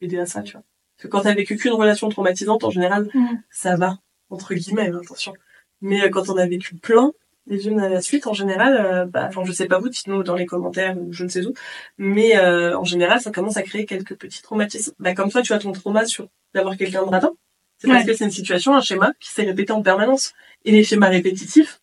[0.00, 0.62] aider à ça, tu vois.
[0.96, 3.42] Parce que quand t'as vécu qu'une relation traumatisante, en général, Mhm.
[3.50, 3.98] ça va.
[4.28, 5.32] Entre guillemets, hein, attention.
[5.80, 7.12] Mais euh, quand on a vécu plein,
[7.46, 10.22] les unes à la suite, en général, euh, bah, enfin, je sais pas vous, dites-nous
[10.22, 11.52] dans les commentaires ou je ne sais où,
[11.98, 14.92] mais euh, en général, ça commence à créer quelques petits traumatismes.
[14.98, 17.30] Bah, comme toi, tu as ton trauma sur d'avoir quelqu'un de radin.
[17.78, 20.32] C'est parce que c'est une situation, un schéma qui s'est répété en permanence.
[20.64, 21.80] Et les schémas répétitifs,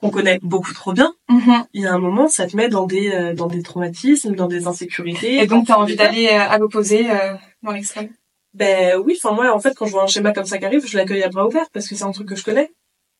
[0.00, 1.66] qu'on connaît beaucoup trop bien, Mhm.
[1.72, 4.48] il y a un moment, ça te met dans des euh, dans des traumatismes, dans
[4.48, 5.36] des insécurités.
[5.38, 8.10] Et donc t'as envie d'aller euh, à l'opposé euh, dans l'extrême?
[8.54, 10.86] Ben oui, enfin moi, en fait, quand je vois un schéma comme ça qui arrive,
[10.86, 12.70] je l'accueille à bras ouverts parce que c'est un truc que je connais.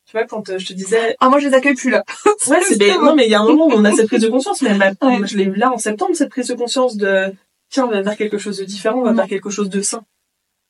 [0.05, 2.03] Tu vois, quand euh, je te disais, Ah moi je les accueille plus là.
[2.47, 2.91] Ouais, c'est des...
[2.93, 4.75] non, mais il y a un moment où on a cette prise de conscience, mais
[4.75, 5.25] ma- Ouais.
[5.27, 7.33] je l'ai eu là en septembre, cette prise de conscience de,
[7.69, 10.03] tiens, on va vers quelque chose de différent, on va vers quelque chose de sain.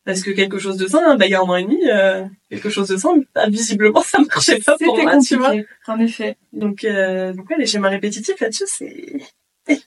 [0.05, 2.25] Parce que quelque chose de sain, bah, il y a un an et demi, euh,
[2.49, 5.53] quelque chose de sain, bah, visiblement, ça marchait pas pour C'était moi, tu vois.
[5.87, 6.37] En effet.
[6.53, 9.17] Donc, euh, donc ouais, les schémas répétitifs là-dessus, c'est,
[9.67, 9.79] Eh,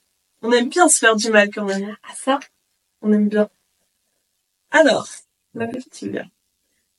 [0.42, 1.96] on aime bien se faire du mal quand même.
[2.02, 2.40] Ah ça?
[3.00, 3.48] On aime bien.
[4.72, 5.08] Alors,
[5.54, 6.24] la petite Sylvia.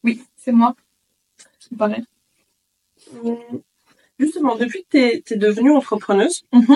[0.04, 0.76] Oui, c'est moi.
[1.72, 2.08] Hum,
[4.20, 6.76] Justement, depuis que t'es, t'es devenue entrepreneuse, Mhm.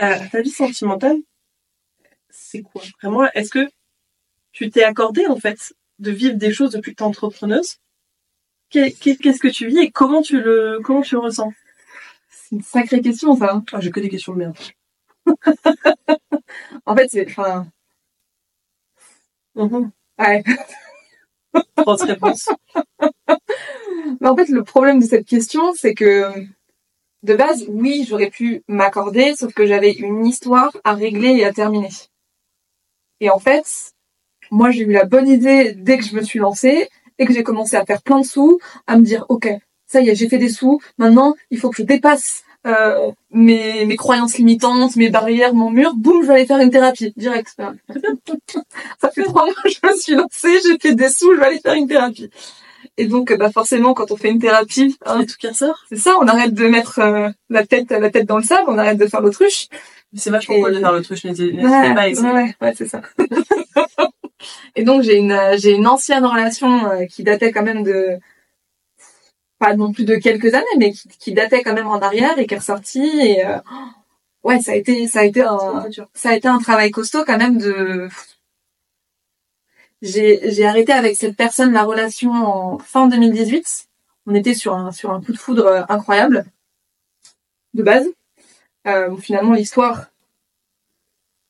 [0.00, 1.18] Euh, ta vie sentimentale,
[2.30, 2.82] c'est quoi?
[3.02, 3.68] Vraiment, est-ce que
[4.52, 7.76] tu t'es accordé en fait de vivre des choses depuis que t'es entrepreneuse?
[8.70, 11.52] Qu'est- qu'est- Qu'est-ce que tu vis et comment tu le comment tu le ressens?
[12.30, 13.62] C'est une sacrée question ça.
[13.72, 14.56] ah, J'ai que des questions de merde.
[16.86, 17.66] En fait c'est enfin
[19.54, 19.90] Mhm.
[20.18, 20.42] ouais.
[21.76, 22.48] Grosse réponse.
[24.20, 26.24] Mais en fait, le problème de cette question, c'est que
[27.22, 31.52] de base, oui, j'aurais pu m'accorder, sauf que j'avais une histoire à régler et à
[31.52, 31.88] terminer.
[33.20, 33.64] Et en fait,
[34.50, 36.88] moi, j'ai eu la bonne idée dès que je me suis lancée
[37.18, 39.48] et que j'ai commencé à faire plein de sous, à me dire, ok,
[39.86, 40.80] ça y est, j'ai fait des sous.
[40.98, 45.94] Maintenant, il faut que je dépasse euh, mes, mes croyances limitantes, mes barrières, mon mur.
[45.94, 47.48] Boum, je vais aller faire une thérapie direct.
[49.00, 51.46] ça fait trois mois que je me suis lancée, j'ai fait des sous, je vais
[51.46, 52.30] aller faire une thérapie.
[52.96, 55.84] Et donc, bah forcément, quand on fait une thérapie, hein, Et tout qui ressort.
[55.88, 58.78] c'est ça, on arrête de mettre euh, la tête la tête dans le sable, on
[58.78, 59.68] arrête de faire l'autruche.
[60.16, 63.02] C'est vachement cool de faire l'autruche, n'hésitez n'hésitez Ouais, pas ouais, ouais, ouais, c'est ça.
[64.76, 68.18] et donc j'ai une euh, j'ai une ancienne relation euh, qui datait quand même de
[69.58, 72.46] pas non plus de quelques années, mais qui, qui datait quand même en arrière et
[72.46, 73.20] qui est ressortie.
[73.22, 73.58] Et euh,
[74.44, 77.38] ouais, ça a été ça a été un ça a été un travail costaud quand
[77.38, 78.08] même de
[80.04, 83.86] j'ai j'ai arrêté avec cette personne la relation en fin 2018
[84.26, 86.44] on était sur un sur un coup de foudre euh, incroyable
[87.74, 88.06] de base
[88.86, 90.06] euh, finalement l'histoire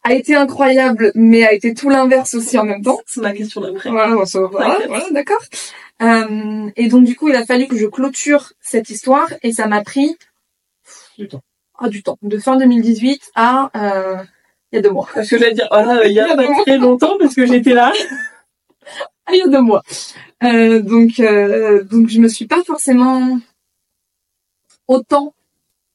[0.05, 3.61] a été incroyable mais a été tout l'inverse aussi en même temps C'est ma question
[3.61, 3.91] d'après.
[3.91, 5.43] voilà, bon, ça- voilà, voilà, d'accord.
[6.03, 9.67] Euh, et donc du coup, il a fallu que je clôture cette histoire et ça
[9.67, 10.17] m'a pris
[11.19, 11.41] Du temps.
[11.79, 14.23] ah, du temps, de fin 2018 à euh,
[14.73, 15.09] il y a deux mois.
[15.15, 17.73] Parce que j'allais dire, oh là, il y a pas très longtemps parce que j'étais
[17.73, 17.91] là.
[19.27, 19.83] A deux mois.
[20.43, 23.39] Euh, donc euh, donc je me suis pas forcément
[24.89, 25.35] autant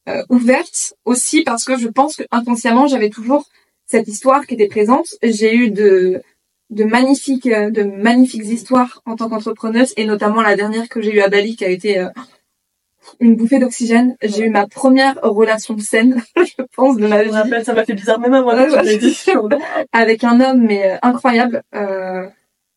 [0.07, 3.45] euh, ouverte aussi parce que je pense que inconsciemment j'avais toujours
[3.85, 5.07] cette histoire qui était présente.
[5.21, 6.21] J'ai eu de
[6.71, 11.13] de magnifiques euh, de magnifiques histoires en tant qu'entrepreneuse et notamment la dernière que j'ai
[11.15, 12.07] eue à Bali qui a été
[13.19, 14.15] une bouffée d'oxygène.
[14.21, 17.29] J'ai eu ma première relation saine, je pense, de ma Je vie.
[17.31, 18.97] me rappelle, ça m'a fait bizarre même à moi Ouais, ouais.
[18.97, 19.17] dit.
[19.91, 22.27] avec un homme mais euh, incroyable euh,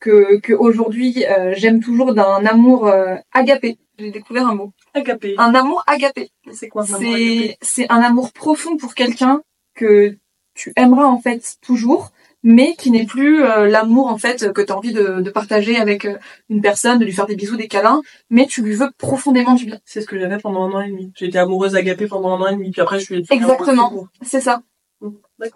[0.02, 3.78] que que aujourd'hui euh, j'aime toujours d'un amour euh, agapé.
[3.98, 4.72] J'ai découvert un mot.
[4.94, 5.34] Agapé.
[5.38, 6.30] Un amour agapé.
[6.52, 7.56] C'est quoi un amour agapé?
[7.62, 9.42] C'est c'est un amour profond pour quelqu'un
[9.74, 10.16] que
[10.54, 12.10] tu aimeras en fait toujours
[12.42, 15.76] mais qui n'est plus euh, l'amour en fait que tu as envie de, de partager
[15.76, 16.16] avec euh,
[16.48, 18.00] une personne, de lui faire des bisous, des câlins,
[18.30, 19.78] mais tu lui veux profondément du bien.
[19.84, 21.12] C'est ce que j'avais pendant un an et demi.
[21.14, 24.08] J'ai été amoureuse agapée pendant un an et demi, puis après je suis Exactement.
[24.22, 24.62] C'est ça.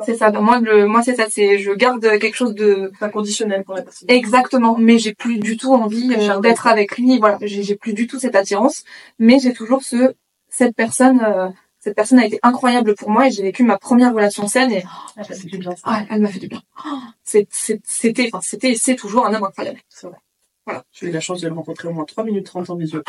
[0.05, 0.31] C'est ça.
[0.33, 1.27] Moi, le, moi c'est ça.
[1.31, 4.11] C'est je garde quelque chose de inconditionnel pour la personne.
[4.11, 7.19] Exactement, mais j'ai plus du tout envie euh, d'être avec lui.
[7.19, 8.85] Voilà, j'ai j'ai plus du tout cette attirance,
[9.19, 10.15] mais j'ai toujours ce
[10.49, 11.21] cette personne.
[11.23, 14.73] euh, cette personne a été incroyable pour moi et j'ai vécu ma première relation saine
[14.73, 14.83] et
[15.17, 15.73] Ah, ça fait du bien,
[16.11, 16.61] elle m'a fait du bien.
[17.23, 19.79] C'est- c'est- C'était, enfin c'était, c'est toujours un homme incroyable.
[19.89, 20.17] C'est vrai.
[20.67, 20.83] Voilà.
[20.91, 23.03] J'ai eu la chance de le rencontrer au moins 3 minutes 30 en visio.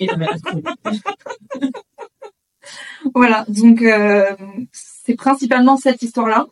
[0.00, 0.62] Il avait la cool.
[3.14, 4.34] Voilà, donc euh,
[4.72, 6.46] c'est principalement cette histoire-là.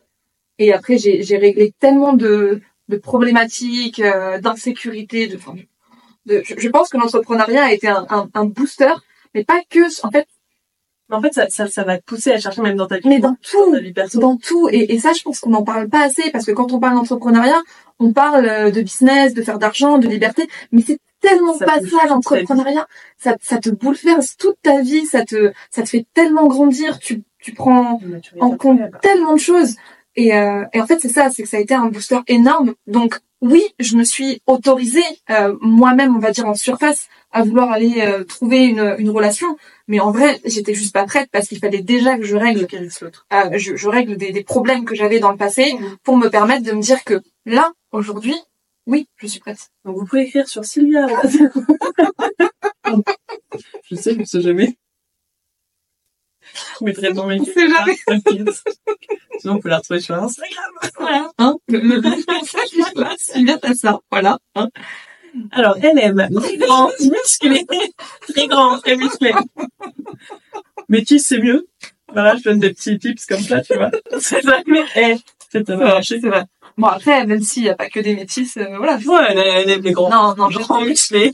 [0.59, 2.61] Et après j'ai réglé tellement de
[2.91, 5.55] de problématiques, euh, d'insécurité, de, enfin,
[6.27, 8.93] de, je, je pense que l'entrepreneuriat a été un, un, un booster,
[9.35, 10.27] mais pas que, en fait,
[11.11, 13.09] en fait, ça, ça, ça va te pousser à chercher même dans ta vie.
[13.09, 14.21] mais dans tout, ta vie perso.
[14.21, 14.69] dans tout.
[14.71, 16.95] Et, et ça, je pense qu'on n'en parle pas assez parce que quand on parle
[16.95, 17.61] d'entrepreneuriat,
[17.99, 21.81] on parle euh, de business, de faire d'argent, de liberté, mais c'est tellement Ça pas
[21.81, 22.87] ça l'entrepreneuriat.
[23.19, 26.99] Ça, ça te bouleverse toute ta vie, ça te, ça te fait tellement grandir.
[26.99, 28.01] Tu, tu prends
[28.41, 29.77] en compte tellement de choses.
[30.17, 32.75] Et, euh, et en fait, c'est ça, c'est que ça a été un booster énorme.
[32.87, 37.71] Donc oui, je me suis autorisée euh, moi-même, on va dire en surface, à vouloir
[37.71, 39.57] aller euh, trouver une, une relation.
[39.89, 42.67] Mais en vrai, j'étais juste pas prête parce qu'il fallait déjà que je règle,
[43.01, 43.27] l'autre.
[43.33, 45.97] euh, je, je règle des, des problèmes que j'avais dans le passé Mhm.
[46.03, 48.37] pour me permettre de me dire que là, aujourd'hui,
[48.87, 49.71] oui, je suis prête.
[49.85, 51.07] Donc vous pouvez écrire sur Sylvia.
[53.91, 54.77] je sais, je sais jamais.
[56.81, 57.97] Je mettrai dans mes sait jamais.
[59.39, 60.73] Sinon, on peut la retrouver sur Instagram.
[60.99, 61.31] Voilà.
[61.39, 62.01] Hein le,
[62.95, 64.01] voilà, Sylvia, t'as ça.
[64.11, 64.39] Voilà.
[64.55, 64.69] Hein
[65.53, 67.67] Alors, elle aime très grand, musclé,
[68.29, 69.33] très grand, très musclé.
[70.89, 71.69] Métis, c'est mieux?
[72.13, 73.91] Voilà, je donne des petits tips comme ça, tu vois.
[74.19, 75.17] C'est ça, mais, eh,
[75.49, 76.45] c'est c'est un vrai, c'est vrai.
[76.81, 78.97] Bon, après, même s'il n'y a pas que des métis, euh, voilà.
[78.97, 81.33] Ouais, elle, elle aime les grands, Non, non, je grands musclés.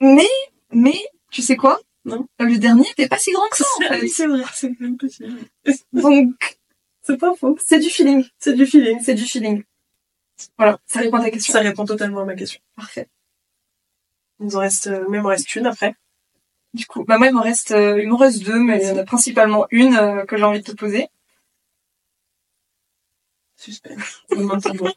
[0.00, 0.28] Mais,
[0.72, 0.98] mais,
[1.30, 1.80] tu sais quoi?
[2.04, 2.26] Non.
[2.38, 4.08] Le dernier était pas si grand que ça, en fait.
[4.08, 5.34] C'est vrai, c'est même possible.
[5.92, 6.58] Donc,
[7.02, 7.56] C'est pas faux.
[7.64, 8.24] c'est du feeling.
[8.38, 8.98] C'est du feeling.
[9.02, 9.62] C'est du feeling.
[10.56, 11.52] Voilà, ça répond à ta question.
[11.52, 12.60] Ça répond totalement à ma question.
[12.76, 13.08] Parfait.
[14.40, 15.94] Il nous en reste, euh, même en reste une après.
[16.74, 18.90] Du coup, bah moi, il m'en reste, euh, il m'en reste deux, mais il y
[18.90, 21.08] en a principalement une euh, que j'ai envie de te poser.
[23.58, 24.22] Suspense.
[24.30, 24.92] On toujours.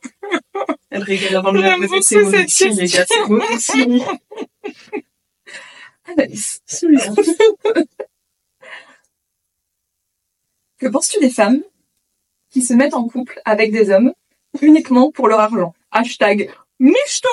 [0.92, 3.06] Elle régale avant de la les gars.
[3.08, 4.06] C'est signe.
[6.06, 7.14] Anaïs, Celui-là.
[10.78, 11.64] que penses-tu des femmes
[12.52, 14.14] qui se mettent en couple avec des hommes
[14.62, 15.74] uniquement pour leur argent?
[15.90, 17.30] Hashtag michto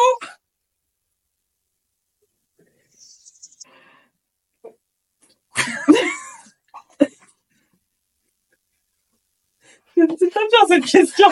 [10.19, 11.29] C'est pas bien cette question.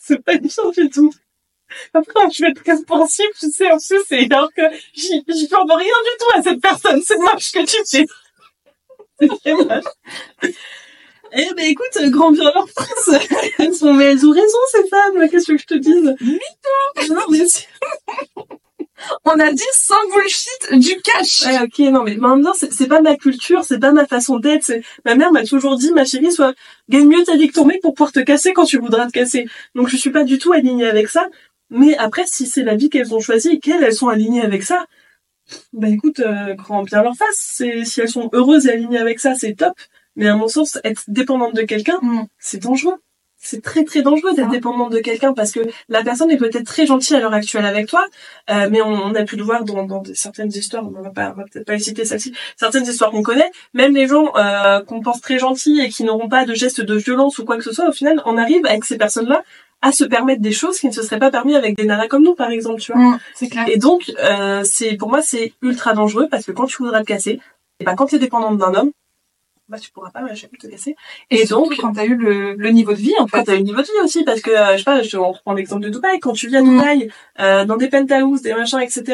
[0.00, 1.12] C'est pas bien du tout.
[1.92, 4.62] Après, je vais être très sensible, tu sais, en plus, c'est alors que
[4.94, 7.02] j'y peux rien du tout à cette personne.
[7.02, 8.06] C'est moche que tu fais.
[9.20, 9.84] C'est très moche.
[11.32, 12.66] Eh ben écoute, euh, grand bien leur.
[13.58, 15.28] Elles sont, mais elles ont raison ces femmes.
[15.28, 16.14] Qu'est-ce que je te dise?
[17.10, 17.44] Non mais
[19.24, 22.88] On a dit sans bullshit du cash Ouais, ok, non, mais en même temps, c'est
[22.88, 24.64] pas ma culture, c'est pas ma façon d'être.
[24.64, 26.54] c'est- Ma mère m'a toujours dit, ma chérie, soit
[26.88, 29.12] gagne mieux ta vie que ton mec pour pouvoir te casser quand tu voudras te
[29.12, 29.46] casser.
[29.74, 31.26] Donc je suis pas du tout alignée avec ça.
[31.70, 34.62] Mais après, si c'est la vie qu'elles ont choisie et qu'elles, elles sont alignées avec
[34.62, 34.86] ça,
[35.72, 37.36] bah écoute, euh, grand bien leur face.
[37.38, 39.74] C'est si elles sont heureuses et alignées avec ça, c'est top.
[40.16, 42.24] Mais à mon sens, être dépendante de quelqu'un, Mm.
[42.38, 42.96] c'est dangereux.
[43.40, 44.52] C'est très très dangereux d'être Ah.
[44.52, 47.86] dépendante de quelqu'un parce que la personne est peut-être très gentille à l'heure actuelle avec
[47.86, 48.04] toi,
[48.50, 51.38] euh, mais on, on a pu le voir dans, certaines histoires, on va pas, on
[51.40, 55.00] va peut-être pas les citer celle-ci, certaines histoires qu'on connaît, même les gens euh, qu'on
[55.00, 57.72] pense très gentils et qui n'auront pas de gestes de violence ou quoi que ce
[57.72, 59.42] soit, au final, on arrive avec ces personnes-là
[59.82, 62.24] à se permettre des choses qui ne se seraient pas permis avec des nanas comme
[62.24, 63.00] nous, par exemple, tu vois.
[63.00, 63.66] Mm, C'est clair.
[63.68, 67.06] Et donc, euh, c'est pour moi, c'est ultra dangereux parce que quand tu voudras te
[67.06, 67.38] casser,
[67.78, 68.90] et ben quand tu es dépendante d'un homme,
[69.68, 70.96] bah tu pourras pas ma chérie, te casser.
[71.30, 73.44] Et, Et donc, quand t'as eu le, le niveau de vie, en quand fait.
[73.44, 75.52] t'as une niveau de vie aussi, parce que euh, je sais pas, je, on reprend
[75.52, 76.78] l'exemple de Dubaï, quand tu vis à Mm.
[76.78, 77.10] Dubaï,
[77.40, 79.04] euh, dans des penthouses, des machins, etc.,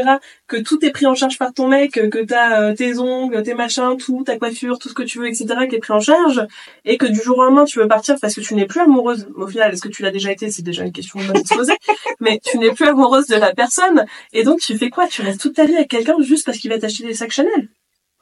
[0.46, 3.54] que tout est pris en charge par ton mec, que t'as euh, tes ongles, tes
[3.54, 6.46] machins, tout, ta coiffure, tout ce que tu veux, etc., qui est pris en charge,
[6.84, 9.26] et que du jour au lendemain tu veux partir parce que tu n'es plus amoureuse.
[9.36, 10.50] Au final, est-ce que tu l'as déjà été?
[10.50, 11.74] C'est déjà une question de se poser,
[12.20, 15.08] mais tu n'es plus amoureuse de la personne, et donc tu fais quoi?
[15.08, 17.68] Tu restes toute ta vie avec quelqu'un juste parce qu'il va t'acheter des sacs Chanel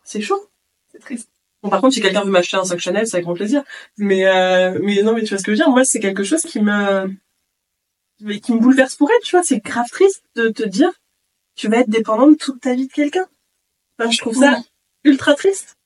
[0.05, 0.41] C'est chaud.
[0.91, 1.29] C'est triste.
[1.63, 3.63] Bon, par contre, si quelqu'un veut m'acheter un sac Chanel, c'est avec grand plaisir.
[3.97, 5.71] Mais, euh, mais non, mais tu vois ce que je veux dire.
[5.71, 7.09] Moi, c'est quelque chose qui me,
[8.21, 9.45] mais qui me bouleverse pour elle, tu vois.
[9.45, 10.91] C'est grave triste de te dire,
[11.55, 13.27] tu vas être dépendante toute ta vie de quelqu'un.
[13.99, 14.61] Enfin, je trouve ça
[15.05, 15.77] ultra triste.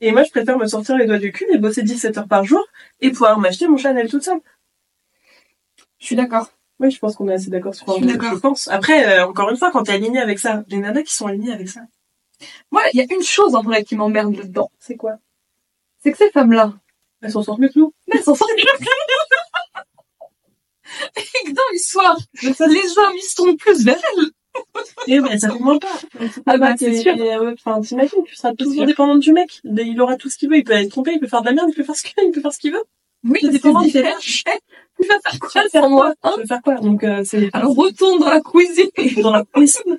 [0.00, 2.44] Et moi, je préfère me sortir les doigts du cul et bosser 17 heures par
[2.44, 2.64] jour
[3.00, 4.40] et pouvoir m'acheter mon Chanel toute seule.
[5.98, 6.50] Je suis d'accord.
[6.78, 8.68] Oui, je pense qu'on est assez d'accord sur suis je, je pense.
[8.68, 11.52] Après, euh, encore une fois, quand t'es aligné avec ça, les nanas qui sont alignées
[11.52, 11.82] avec ça,
[12.70, 14.70] Moi, il y a une chose en vrai qui m'emmerde là-dedans.
[14.78, 15.16] c'est quoi?
[16.02, 16.74] C'est que ces femmes-là,
[17.22, 17.92] Elles s'en sortent mieux que nous.
[18.10, 18.50] elles s'en sortent
[21.16, 22.50] Et que dans l'histoire, les
[22.98, 24.30] hommes, ils se tournent plus vers elles.
[25.06, 26.00] Et ben, ça comprend pas.
[26.46, 27.14] Ah bah, c'est Et- sûr.
[27.16, 29.60] euh, Enfin, t'imagines, tu seras toujours dépendante du mec.
[29.64, 31.52] Il aura tout ce qu'il veut, il peut être trompé, il peut faire de la
[31.52, 32.82] merde, il peut faire ce qu'il veut, il peut faire ce qu'il veut.
[33.22, 33.80] Oui, C'est c'est dépendant.
[35.00, 37.74] Tu vas faire quoi sans moi hein Tu veux faire quoi Donc, euh, c'est Alors
[37.74, 38.90] retourne dans la cuisine.
[39.22, 39.96] dans la cuisine.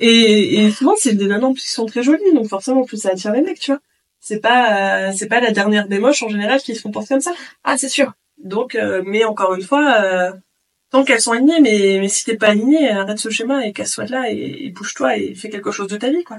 [0.00, 2.84] Et, et souvent, c'est des nanas en plus qui sont très jolies, donc forcément, en
[2.84, 3.80] plus, ça attire les mecs, tu vois.
[4.20, 7.20] C'est pas, euh, c'est pas la dernière des moches en général qui se comportent comme
[7.20, 7.32] ça.
[7.62, 8.12] Ah, c'est sûr.
[8.38, 10.32] Donc, euh, mais encore une fois, euh,
[10.90, 14.06] tant qu'elles sont alignées, mais, mais si t'es pas aligné, arrête ce schéma et casse-toi
[14.06, 16.38] de là et, et bouge-toi et fais quelque chose de ta vie, quoi.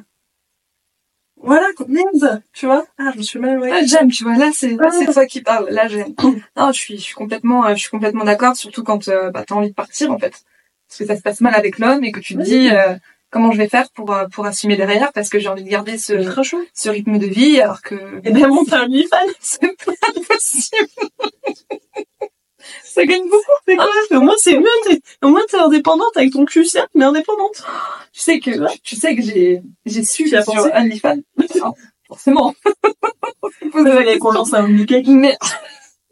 [1.46, 1.68] Voilà.
[1.88, 2.86] Merde, tu vois.
[2.98, 3.72] Ah, je me suis mal, ouais.
[3.72, 5.14] Ah, j'aime, tu vois, là, c'est, c'est Ah.
[5.14, 5.68] toi qui parles.
[5.70, 6.14] Là, j'aime.
[6.58, 9.44] Non, je suis, je suis complètement, euh, je suis complètement d'accord, surtout quand, euh, bah,
[9.48, 10.34] t'as envie de partir, en fait.
[10.88, 12.96] Parce que ça se passe mal avec l'homme et que tu te dis, euh,
[13.32, 15.98] comment je vais faire pour, euh, pour assumer derrière parce que j'ai envie de garder
[15.98, 16.14] ce,
[16.74, 19.18] ce rythme de vie alors que, Et ben, un OnlyFans.
[19.40, 20.88] c'est pas possible.
[22.96, 23.52] Ça gagne beaucoup.
[23.68, 23.90] C'est quoi?
[24.12, 27.62] Au moins, c'est mieux, t'es, au moins, t'es indépendante avec ton cul, certes, mais indépendante.
[28.14, 31.20] Tu sais que, tu, tu sais que j'ai, j'ai su Tu as sur pensé OnlyFans.
[31.62, 31.74] Ah,
[32.08, 32.56] Forcément.
[33.74, 35.08] Vous allez qu'on lance un cake.
[35.08, 35.38] Mais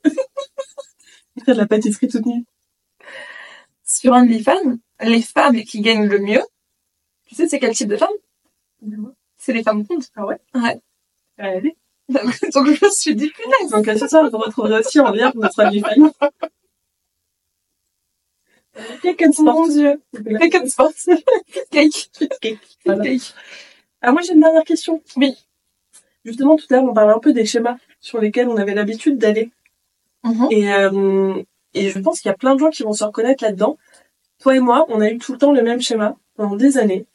[1.47, 2.43] de la pâtisserie toute nue.
[3.85, 6.43] sur OnlyFans, les femmes qui gagnent le mieux,
[7.27, 8.09] tu sais c'est quel type de femmes?
[9.37, 10.03] C'est les femmes rondes.
[10.17, 10.37] Ah ouais?
[10.53, 10.81] Ouais.
[11.37, 11.77] Allez.
[12.09, 13.71] Donc je me suis dit, punaise.
[13.71, 16.11] Donc, à ce soir, vous retrouverez aussi en lien pour notre OnlyFans.
[19.01, 19.31] Cake and.
[19.43, 20.01] Mon dieu.
[20.39, 20.93] Cake and sport.
[21.71, 22.09] Cake.
[22.41, 22.59] Cake.
[22.85, 23.03] Voilà.
[23.03, 23.33] Cake.
[24.01, 25.01] Ah, moi, j'ai une dernière question.
[25.15, 25.35] Oui.
[26.25, 29.17] Justement, tout à l'heure, on parlait un peu des schémas sur lesquels on avait l'habitude
[29.17, 29.51] d'aller.
[30.23, 30.47] Mhm.
[30.51, 31.33] Et, euh,
[31.73, 33.77] et je pense qu'il y a plein de gens qui vont se reconnaître là-dedans.
[34.41, 37.05] Toi et moi, on a eu tout le temps le même schéma pendant des années.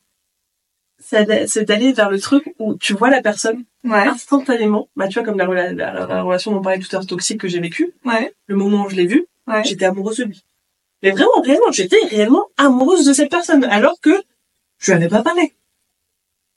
[0.99, 4.07] C'est d'a- c'est d'aller vers le truc où tu vois la personne Ouais.
[4.07, 4.89] instantanément.
[4.97, 6.97] Bah, tu vois, comme la, rela- la, la- la relation dont on parlait tout à
[6.99, 7.93] l'heure toxique que j'ai vécue.
[8.05, 8.35] Ouais.
[8.47, 9.63] Le moment où je l'ai vue, Ouais.
[9.65, 10.43] j'étais amoureuse de lui.
[11.03, 13.65] Mais vraiment, réellement, j'étais réellement amoureuse de cette personne.
[13.65, 14.23] Alors que
[14.79, 15.55] je lui avais pas parlé.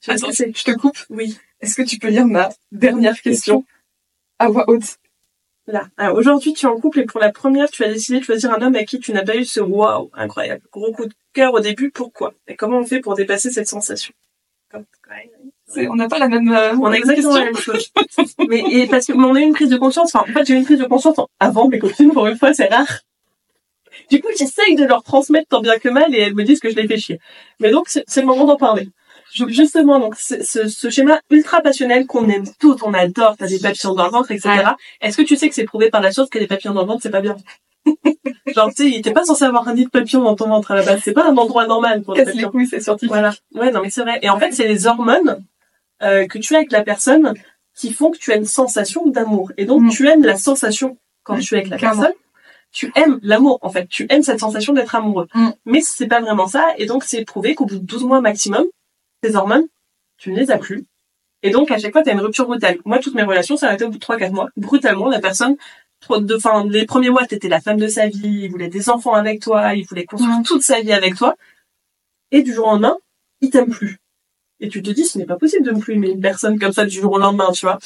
[0.02, 0.98] Tu vois ce Attends, que c'est je te coupe.
[1.10, 1.38] Oui.
[1.62, 3.64] Est-ce que tu peux lire ma dernière question
[4.39, 4.98] à voix haute
[5.68, 5.88] Là.
[5.96, 8.52] Alors, aujourd'hui, tu es en couple et pour la première, tu as décidé de choisir
[8.52, 10.64] un homme à qui tu n'as pas eu ce waouh incroyable.
[10.72, 12.34] Gros coup de cœur au début, pourquoi?
[12.48, 14.12] Et comment on fait pour dépasser cette sensation?
[15.68, 16.50] C'est- On n'a pas la même.
[16.52, 17.92] euh, On a exactement la même chose.
[18.50, 20.14] mais et parce que mais on a eu une prise de conscience.
[20.16, 22.12] Enfin, en fait, j'ai eu une prise de conscience en- avant mes copines.
[22.12, 23.02] Pour une fois, c'est rare.
[24.10, 26.70] Du coup, j'essaye de leur transmettre tant bien que mal et elles me disent que
[26.70, 27.20] je les fais chier.
[27.60, 28.88] Mais donc, c'est le moment d'en parler.
[29.48, 33.94] Justement, donc ce, ce schéma ultra passionnel qu'on aime tout, on adore, t'as des papillons
[33.94, 34.50] dans le ventre, etc.
[35.00, 36.88] Est-ce que tu sais que c'est prouvé par la science que les papillons dans le
[36.88, 37.38] ventre, c'est pas bien?
[38.56, 40.76] Genre, tu sais, était pas censé avoir un nid de papillon dans ton ventre à
[40.76, 41.02] la base.
[41.04, 42.50] C'est pas un endroit normal pour les papillons.
[42.52, 43.10] couilles, c'est scientifique.
[43.10, 43.34] Voilà.
[43.56, 44.20] Ouais, non, mais c'est vrai.
[44.22, 45.44] Et en fait, c'est les hormones
[46.04, 47.34] euh, que tu as avec la personne
[47.76, 49.52] qui font que tu as une sensation d'amour.
[49.58, 49.89] Et donc, Mm.
[49.92, 52.02] tu aimes la sensation quand tu es avec la Clairement.
[52.02, 52.18] personne.
[52.72, 53.88] Tu aimes l'amour, en fait.
[53.88, 55.28] Tu aimes cette sensation d'être amoureux.
[55.34, 55.49] Mm.
[55.65, 56.65] Mais c'est pas vraiment ça.
[56.78, 58.63] Et donc, c'est prouvé qu'au bout de 12 mois maximum,
[59.22, 59.67] tes hormones,
[60.17, 60.86] tu ne les as plus.
[61.43, 62.78] Et donc, à chaque fois, tu as une rupture brutale.
[62.86, 64.49] Moi, toutes mes relations s'arrêtaient au bout de 3-4 mois.
[64.55, 65.57] Brutalement, la personne,
[66.09, 69.13] de, enfin, les premiers mois, t'étais la femme de sa vie, il voulait des enfants
[69.15, 70.43] avec toi, il voulait construire Ouais.
[70.43, 71.36] toute sa vie avec toi.
[72.32, 72.97] Et du jour au lendemain,
[73.41, 73.97] il t'aime plus.
[74.59, 76.72] Et tu te dis, ce n'est pas possible de ne plus aimer une personne comme
[76.72, 77.80] ça du jour au lendemain, tu vois.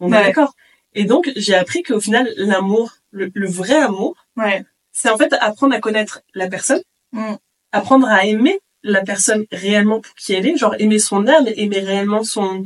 [0.00, 0.24] On est Ouais.
[0.26, 0.54] d'accord.
[0.94, 4.64] Et donc, j'ai appris qu'au final, l'amour, le, le vrai amour, Ouais.
[4.92, 6.80] c'est en fait apprendre à connaître la personne,
[7.12, 7.34] Mm.
[7.72, 11.80] apprendre à aimer la personne réellement pour qui elle est, genre aimer son âme, aimer
[11.80, 12.64] réellement son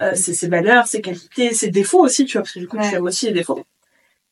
[0.00, 2.76] euh, ses, ses valeurs, ses qualités, ses défauts aussi, tu vois, parce que du coup,
[2.76, 2.88] Ouais.
[2.88, 3.64] tu aimes aussi les défauts.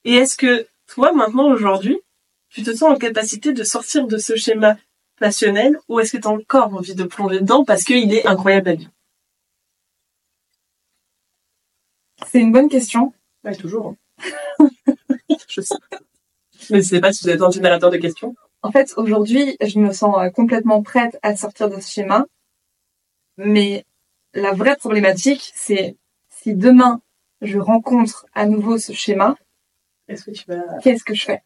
[0.04, 1.98] Et est-ce que toi, maintenant, aujourd'hui,
[2.50, 4.76] tu te sens en capacité de sortir de ce schéma
[5.20, 8.70] passionnel ou est-ce que tu as encore envie de plonger dedans parce qu'il est incroyable
[8.70, 8.90] à vivre?
[12.32, 13.12] C'est une bonne question.
[13.44, 13.94] Ouais, toujours.
[14.58, 14.68] hein.
[15.48, 15.74] Je sais.
[16.70, 18.34] N'hésitez pas si vous êtes un générateur de questions.
[18.62, 22.24] En fait, aujourd'hui, je me sens euh, complètement prête à sortir de ce schéma.
[23.36, 23.84] Mais
[24.32, 25.98] la vraie problématique, c'est
[26.30, 27.02] si demain
[27.42, 29.36] je rencontre à nouveau ce schéma,
[30.08, 30.62] Est-ce que tu vas...
[30.82, 31.42] qu'est-ce que je fais?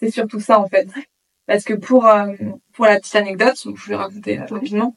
[0.00, 0.88] C'est surtout ça en fait.
[1.46, 2.34] Parce que pour euh,
[2.72, 4.96] pour la petite anecdote, je vais raconter euh, rapidement.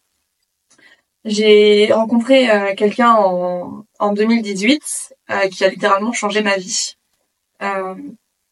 [1.23, 6.95] J'ai rencontré euh, quelqu'un en, en 2018 euh, qui a littéralement changé ma vie.
[7.61, 7.95] Euh,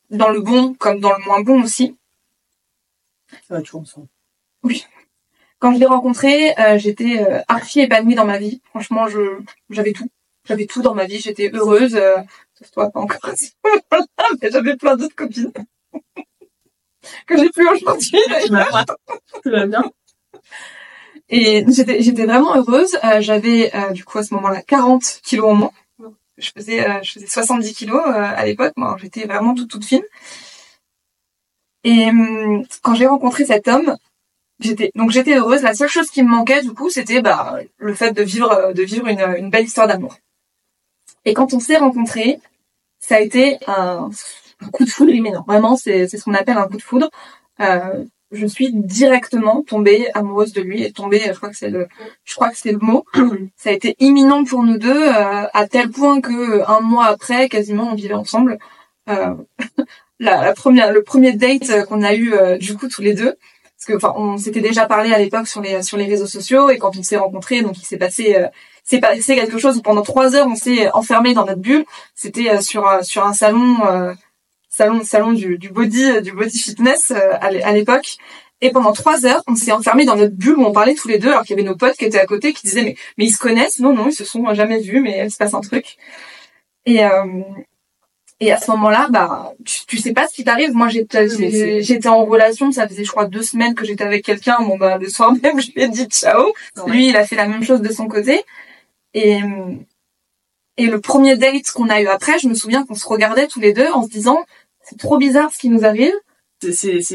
[0.10, 1.98] dans le bon comme dans le moins bon aussi.
[3.48, 4.08] Ça va toujours ensemble.
[4.64, 4.86] Oui.
[5.60, 8.62] Quand je l'ai rencontré, euh, j'étais euh, archi épanouie dans ma vie.
[8.66, 9.40] Franchement, je
[9.70, 10.08] j'avais tout.
[10.46, 11.20] J'avais tout dans ma vie.
[11.20, 11.96] J'étais heureuse.
[11.96, 12.18] Euh,
[12.56, 13.20] sauf toi, pas encore.
[14.42, 15.52] Mais j'avais plein d'autres copines
[17.28, 18.20] que j'ai plus aujourd'hui.
[19.44, 19.92] Tout va bien.
[21.30, 22.98] Et j'étais j'étais vraiment heureuse.
[23.04, 25.72] Euh, j'avais euh, du coup à ce moment-là 40 kilos en moins.
[26.38, 28.74] Je faisais euh, je faisais 70 kilos euh, à l'époque.
[28.78, 30.04] Moi, j'étais vraiment toute toute fine.
[31.84, 33.96] Et hum, quand j'ai rencontré cet homme,
[34.60, 35.62] j'étais donc j'étais heureuse.
[35.64, 38.74] La seule chose qui me manquait du coup, c'était bah le fait de vivre euh,
[38.74, 40.18] de vivre une, une belle histoire d'amour.
[41.26, 42.40] Et quand on s'est rencontrés,
[43.00, 44.10] ça a été un,
[44.74, 45.44] coup de foudre immédiat.
[45.48, 47.10] Vraiment, c'est c'est ce qu'on appelle un coup de foudre.
[47.62, 51.88] Euh, je suis directement tombée amoureuse de lui et tombée, je crois que c'est le,
[52.26, 53.06] je crois que c'est le mot.
[53.58, 57.06] Ça a été imminent pour nous deux euh, à tel point que euh, un mois
[57.06, 58.60] après, quasiment, on vivait ensemble.
[59.10, 59.34] Euh,
[60.20, 63.14] la, la première, le premier date euh, qu'on a eu euh, du coup tous les
[63.14, 63.36] deux,
[63.78, 66.70] parce que enfin, on s'était déjà parlé à l'époque sur les sur les réseaux sociaux
[66.70, 68.48] et quand on s'est rencontrés, donc il s'est passé euh,
[68.84, 71.86] c'est passé quelque chose pendant trois heures on s'est enfermé dans notre bulle.
[72.16, 73.78] C'était euh, sur sur un salon.
[74.72, 78.18] Euh, salon salon du, du body du body fitness euh, à l'é- à l'époque.
[78.62, 81.18] Et pendant trois heures on s'est enfermés dans notre bulle où on parlait tous les
[81.18, 83.26] deux alors qu'il y avait nos potes qui étaient à côté qui disaient mais mais
[83.26, 83.80] ils se connaissent?
[83.80, 85.98] Non non ils se sont jamais vus mais il se passe un truc.
[86.86, 87.42] Et euh,
[88.42, 90.74] et à ce moment-là bah tu, tu sais pas ce qui t'arrive.
[90.74, 91.28] Moi j'étais
[91.82, 94.58] j'étais en relation ça faisait je crois deux semaines que j'étais avec quelqu'un.
[94.62, 96.54] Bon bah le soir même je lui ai dit ciao.
[96.88, 98.44] Lui il a fait la même chose de son côté.
[99.14, 99.74] Et euh,
[100.78, 103.60] et le premier date qu'on a eu après je me souviens qu'on se regardait tous
[103.60, 104.46] les deux en se disant
[104.90, 106.14] c'est trop bizarre ce qui nous arrive.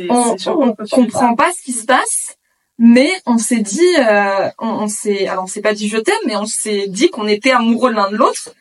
[0.09, 2.37] On, on comprend pas ce qui se passe,
[2.79, 6.15] mais on s'est dit, euh, on, on s'est, alors on s'est pas dit je t'aime,
[6.27, 8.55] mais on s'est dit qu'on était amoureux l'un de l'autre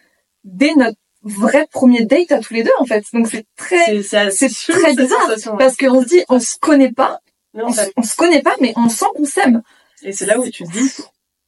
[0.43, 3.05] dès notre vrai premier date à tous les deux en fait.
[3.14, 5.57] Donc c'est très, C'est, très bizarre, ouais.
[5.57, 7.20] parce qu'on se dit on se connaît pas,
[7.53, 9.61] Non, on, on se connaît pas, mais on sent qu'on s'aime.
[10.01, 10.91] Et c'est là où tu te dis,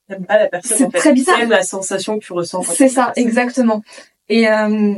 [0.08, 0.98] t'aimes pas la personne, C'est en fait.
[1.00, 1.46] très bizarre.
[1.46, 2.64] La sensation que tu ressens.
[2.64, 3.82] C'est ça, exactement.
[4.30, 4.96] Et euh,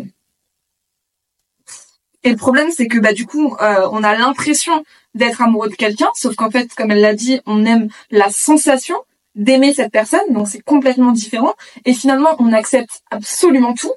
[2.24, 5.76] et le problème, c'est que bah du coup, euh, on a l'impression d'être amoureux de
[5.76, 8.96] quelqu'un, sauf qu'en fait, comme elle l'a dit, on aime la sensation
[9.36, 11.54] d'aimer cette personne, donc c'est complètement différent.
[11.86, 13.94] Et finalement, on accepte absolument tout.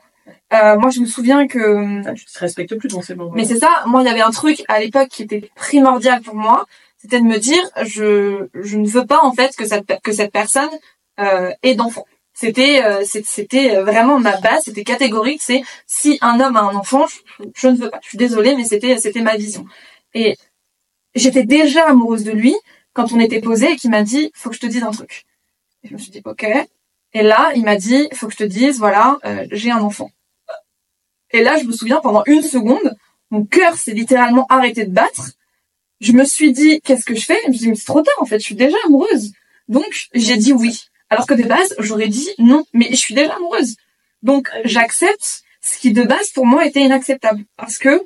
[0.53, 3.33] Euh, moi, je me souviens que Ah, tu te respectes plus dans ces moments.
[3.35, 6.35] mais c'est ça, moi il y avait un truc à l'époque qui était primordial pour
[6.35, 6.66] moi,
[6.99, 10.33] c'était de me dire je je ne veux pas en fait que cette que cette
[10.33, 10.68] personne
[11.21, 12.05] euh, ait d'enfant.
[12.41, 17.07] C'était euh, c'était vraiment ma base, c'était catégorique, c'est si un homme a un enfant,
[17.07, 18.01] je, je ne veux pas.
[18.03, 19.66] Je suis désolée mais c'était c'était ma vision.
[20.14, 20.38] Et
[21.14, 22.55] j'étais déjà amoureuse de lui
[22.95, 25.26] quand on était posé et qu'il m'a dit faut que je te dise un truc.
[25.82, 26.47] Et je me suis dit OK.
[27.12, 30.11] Et là, il m'a dit faut que je te dise voilà, euh, j'ai un enfant.
[31.32, 32.97] Et là, je me souviens pendant une seconde,
[33.30, 35.32] mon cœur s'est littéralement arrêté de battre.
[36.01, 37.38] Je me suis dit, qu'est-ce que je fais?
[37.45, 39.32] Je me suis dit, mais c'est trop tard, en fait, je suis déjà amoureuse.
[39.68, 40.89] Donc, j'ai dit oui.
[41.11, 43.77] Alors que de base, j'aurais dit non, mais je suis déjà amoureuse.
[44.23, 47.45] Donc, j'accepte ce qui de base, pour moi, était inacceptable.
[47.57, 48.01] Parce que,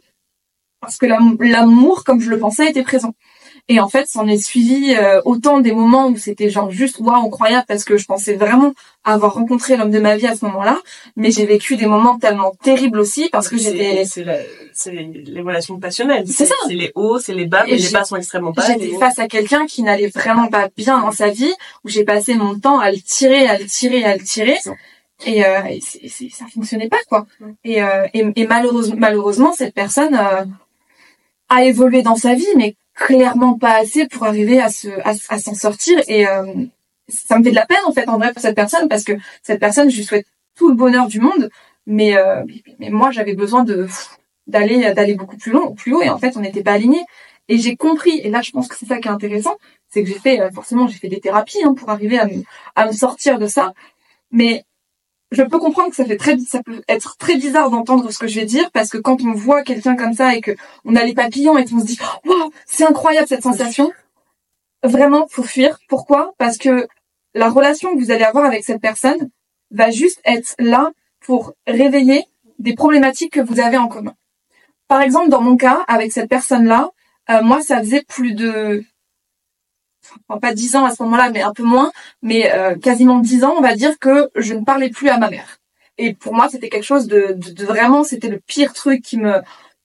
[0.81, 3.15] parce que l'am- l'amour, comme je le pensais, était présent.
[3.69, 7.27] Et en fait, s'en est suivi euh, autant des moments où c'était genre juste waouh
[7.27, 10.79] incroyable parce que je pensais vraiment avoir rencontré l'homme de ma vie à ce moment-là,
[11.17, 16.27] mais j'ai vécu des moments tellement terribles aussi parce que j'étais C'est, les relations passionnelles.
[16.29, 16.55] C'est ça.
[16.67, 18.65] C'est les hauts, c'est les bas, Et mais les bas sont extrêmement bas.
[18.67, 21.53] J'étais face à quelqu'un qui n'allait vraiment pas bien dans sa vie,
[21.85, 24.59] où j'ai passé mon temps à le tirer, à le tirer, à le tirer.
[25.25, 27.27] Et, euh, et c'est- ça fonctionnait pas, quoi.
[27.65, 30.45] Et, euh, et, et malheureusement, malheureusement, cette personne euh,
[31.49, 35.55] a évolué dans sa vie, mais clairement pas assez pour arriver à se à, s'en
[35.55, 36.01] sortir.
[36.09, 36.45] Et euh,
[37.09, 39.13] ça me fait de la peine, en fait, en vrai, pour cette personne, parce que
[39.43, 40.27] cette personne, je lui souhaite
[40.57, 41.51] tout le bonheur du monde,
[41.87, 42.45] mais, euh,
[42.79, 43.87] mais moi, j'avais besoin de
[44.47, 47.05] d'aller d'aller beaucoup plus long, plus haut, et en fait, on n'était pas alignés.
[47.49, 49.57] Et j'ai compris, et là je pense que c'est ça qui est intéressant,
[49.89, 52.43] c'est que j'ai fait, euh, forcément j'ai fait des thérapies hein, pour arriver à me,
[52.75, 53.75] à me sortir de ça.
[54.31, 54.65] Mais
[55.31, 58.27] je peux comprendre que ça fait très, ça peut être très bizarre d'entendre ce que
[58.27, 60.53] je vais dire, parce que quand on voit quelqu'un comme ça et que
[60.85, 63.93] on a les papillons et qu'on se dit, waouh, c'est incroyable cette sensation,
[64.83, 65.79] vraiment faut fuir.
[65.89, 66.35] Pourquoi?
[66.39, 66.87] Parce que
[67.35, 69.31] la relation que vous allez avoir avec cette personne
[69.71, 72.25] va juste être là pour réveiller
[72.59, 74.15] des problématiques que vous avez en commun.
[74.87, 76.91] Par exemple, dans mon cas, avec cette personne-là,
[77.31, 78.85] euh, moi, ça faisait plus de,
[80.29, 81.93] enfin, pas dix ans à ce moment-là, mais un peu moins,
[82.23, 85.31] mais euh, quasiment dix ans, on va dire que je ne parlais plus à ma
[85.31, 85.59] mère.
[85.99, 89.41] Et pour moi, c'était quelque chose de, vraiment, c'était le pire truc qui me,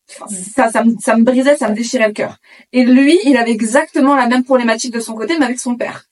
[0.07, 2.37] ça me, ça me brisait, ça me déchirait le cœur.
[2.73, 6.05] Et lui, il avait exactement la même problématique de son côté, mais avec son père.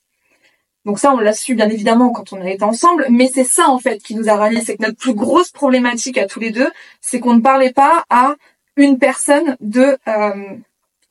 [0.88, 3.68] Donc ça, on l'a su bien évidemment quand on a été ensemble, mais c'est ça
[3.68, 6.52] en fait qui nous a ralliés, c'est que notre plus grosse problématique à tous les
[6.52, 6.70] deux,
[7.02, 8.36] c'est qu'on ne parlait pas à
[8.78, 10.56] une personne de euh,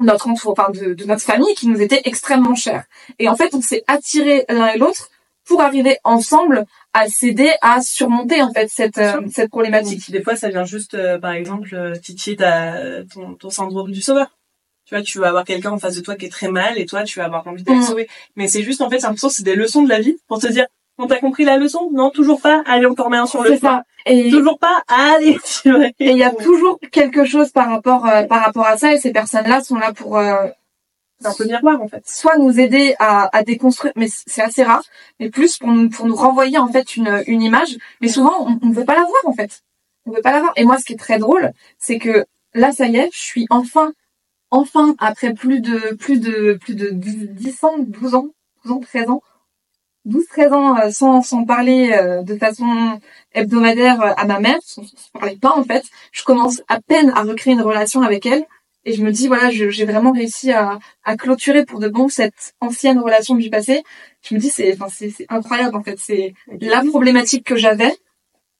[0.00, 2.84] notre entour, enfin de, de, notre famille qui nous était extrêmement chère.
[3.18, 5.10] Et en fait, on s'est attirés l'un et l'autre
[5.44, 10.10] pour arriver ensemble à s'aider à surmonter en fait cette euh, cette problématique.
[10.10, 12.36] Des fois, ça vient juste, euh, par exemple, euh, titiller
[13.12, 14.36] ton, ton syndrome du sauveur
[14.86, 16.86] tu vois, tu vas avoir quelqu'un en face de toi qui est très mal et
[16.86, 17.82] toi, tu vas avoir envie de le mm.
[17.82, 18.08] sauver.
[18.36, 20.46] Mais c'est juste, en fait, c'est l'impression c'est des leçons de la vie pour te
[20.46, 20.66] dire,
[20.98, 22.62] on t'a compris la leçon Non, toujours pas.
[22.66, 23.84] Allez, on t'en remet un sur le C'est ça.
[24.06, 24.82] Et toujours pas.
[24.88, 25.38] Allez.
[25.98, 28.98] et il y a toujours quelque chose par rapport euh, par rapport à ça et
[28.98, 30.46] ces personnes-là sont là pour euh,
[31.20, 32.02] c'est un peu miroir en fait.
[32.06, 34.82] Soit nous aider à, à déconstruire, mais c'est assez rare,
[35.18, 37.76] mais plus pour nous pour nous renvoyer en fait une une image.
[38.00, 39.62] Mais souvent on ne veut pas la voir en fait.
[40.06, 40.52] On veut pas la voir.
[40.56, 43.46] Et moi, ce qui est très drôle, c'est que là, ça y est, je suis
[43.50, 43.92] enfin
[44.50, 48.28] enfin, après plus de, plus de, plus de 10 ans, 12 ans,
[48.64, 49.22] 12 ans, 13 ans,
[50.06, 52.98] 12, 13 ans euh, sans, sans parler euh, de façon
[53.32, 57.10] hebdomadaire euh, à ma mère, sans, sans parler pas en fait, je commence à peine
[57.10, 58.46] à recréer une relation avec elle
[58.84, 62.54] et je me dis voilà, j'ai vraiment réussi à, à clôturer pour de bon cette
[62.60, 63.82] ancienne relation du passé.
[64.22, 67.92] Je me dis c'est enfin c'est incroyable en fait, c'est la problématique que j'avais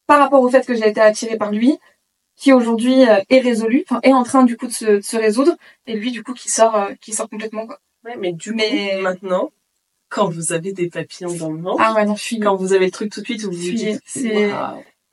[0.07, 1.79] par rapport au fait que j'ai été attirée par lui,
[2.37, 5.17] qui aujourd'hui euh, est résolu, enfin est en train du coup de se, de se,
[5.17, 7.79] résoudre, et lui du coup qui sort, euh, qui sort complètement quoi.
[8.05, 8.97] Ouais, mais du mais...
[8.97, 9.51] coup maintenant,
[10.09, 12.91] quand vous avez des papillons dans le ventre, ah ouais, non, quand vous avez le
[12.91, 14.51] truc tout de suite, vous vous dites c'est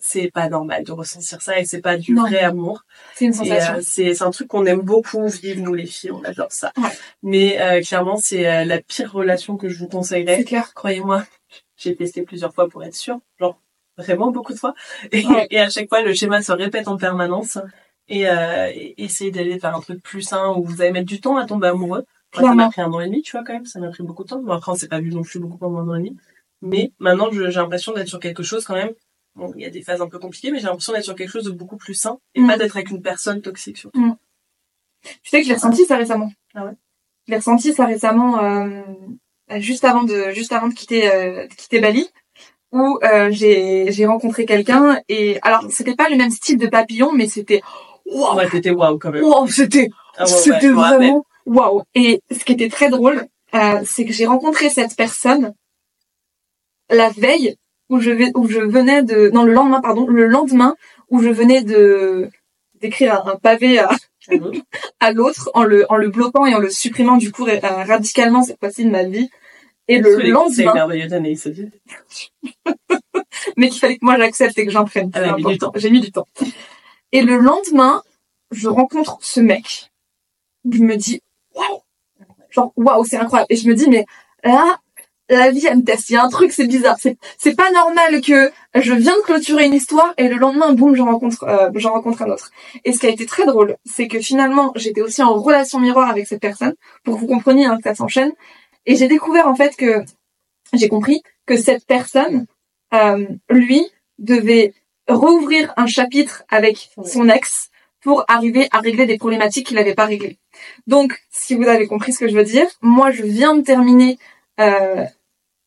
[0.05, 2.83] c'est pas normal de ressentir ça et c'est pas du vrai amour.
[3.15, 3.75] C'est une sensation.
[3.75, 6.73] Euh, c'est c'est un truc qu'on aime beaucoup vivre nous les filles, on adore ça.
[6.77, 6.89] Ouais.
[7.21, 10.37] Mais euh, clairement c'est la pire relation que je vous conseillerais.
[10.37, 10.73] C'est clair.
[10.73, 11.23] Croyez-moi,
[11.77, 13.19] j'ai testé plusieurs fois pour être sûre.
[13.39, 13.57] Genre
[13.97, 14.73] vraiment beaucoup de fois.
[15.11, 17.57] Et, et, à chaque fois, le schéma se répète en permanence.
[18.07, 21.37] Et, euh, essayer d'aller vers un truc plus sain où vous allez mettre du temps
[21.37, 22.05] à tomber amoureux.
[22.35, 23.65] Moi, ça m'a pris un an et demi, tu vois, quand même.
[23.65, 24.41] Ça m'a pris beaucoup de temps.
[24.41, 26.17] Bon, après, on s'est pas vu non plus beaucoup pendant un an et demi.
[26.61, 28.91] Mais maintenant, j'ai l'impression d'être sur quelque chose quand même.
[29.35, 31.31] Bon, il y a des phases un peu compliquées, mais j'ai l'impression d'être sur quelque
[31.31, 32.47] chose de beaucoup plus sain et mm.
[32.47, 33.99] pas d'être avec une personne toxique surtout.
[33.99, 34.15] Mm.
[35.01, 36.31] Tu sais que j'ai ressenti ça récemment.
[36.53, 36.73] Ah ouais?
[37.27, 38.81] J'ai ressenti ça récemment, euh,
[39.57, 42.07] juste avant de, juste avant de quitter, euh, de quitter Bali
[42.73, 47.11] où euh, j'ai j'ai rencontré quelqu'un et alors c'était pas le même style de papillon
[47.13, 47.61] mais c'était
[48.05, 52.53] waouh ouais, c'était waouh quand même wow, c'était ah c'était vraiment waouh et ce qui
[52.53, 55.53] était très drôle euh, c'est que j'ai rencontré cette personne
[56.89, 57.55] la veille
[57.89, 60.75] où je vais où je venais de non le lendemain pardon le lendemain
[61.09, 62.29] où je venais de
[62.81, 63.89] d'écrire un, pavé à
[64.99, 68.59] à l'autre en le en le bloquant et en le supprimant du coup radicalement cette
[68.59, 69.29] fois-ci de ma vie
[69.87, 70.87] et le lendemain.
[73.57, 75.11] mais qu'il fallait que moi j'accepte et que j'imprenne.
[75.13, 75.35] Ah,
[75.75, 76.27] J'ai mis du temps.
[77.11, 78.01] Et le lendemain,
[78.51, 79.91] je rencontre ce mec.
[80.71, 81.21] Je me dis,
[81.55, 81.81] waouh!
[82.49, 83.47] Genre, waouh, c'est incroyable.
[83.49, 84.05] Et je me dis, mais
[84.43, 84.79] là,
[85.29, 86.09] la vie, elle me teste.
[86.09, 86.97] Il y a un truc, c'est bizarre.
[86.99, 90.95] C'est, c'est pas normal que je viens de clôturer une histoire et le lendemain, boum,
[90.95, 92.51] j'en rencontre, euh, j'en rencontre un autre.
[92.83, 96.09] Et ce qui a été très drôle, c'est que finalement, j'étais aussi en relation miroir
[96.09, 98.33] avec cette personne, pour que vous compreniez hein, que ça s'enchaîne.
[98.85, 100.03] Et j'ai découvert en fait que
[100.73, 102.45] j'ai compris que cette personne,
[102.93, 103.87] euh, lui,
[104.19, 104.73] devait
[105.07, 107.69] rouvrir un chapitre avec son ex
[108.03, 110.37] pour arriver à régler des problématiques qu'il n'avait pas réglées.
[110.87, 114.17] Donc, si vous avez compris ce que je veux dire, moi, je viens de terminer,
[114.59, 115.03] euh,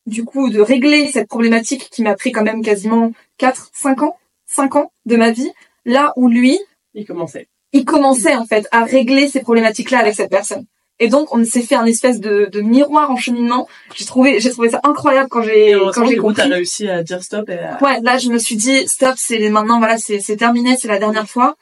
[0.07, 4.17] du coup, de régler cette problématique qui m'a pris quand même quasiment 4, 5 ans,
[4.47, 5.51] 5 ans de ma vie,
[5.85, 6.59] là où lui...
[6.95, 7.49] Il commençait.
[7.73, 10.67] Il commençait, en fait, à régler ces problématiques-là avec cette personne.
[10.99, 13.69] Et donc on s'est fait un espèce de, de miroir en cheminement.
[13.95, 16.37] J'ai trouvé j'ai trouvé ça incroyable quand j'ai quand j'ai compris.
[16.37, 17.51] T'as réussi à dire stop.
[17.51, 20.99] Et Ouais, là je me suis dit stop, c'est maintenant voilà c'est terminé, c'est la
[20.99, 21.57] dernière fois.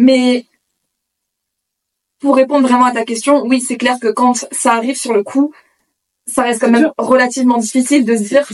[0.00, 0.46] Mais
[2.20, 5.22] pour répondre vraiment à ta question, oui c'est clair que quand ça arrive sur le
[5.22, 5.52] coup,
[6.26, 8.48] ça reste quand même relativement difficile de se dire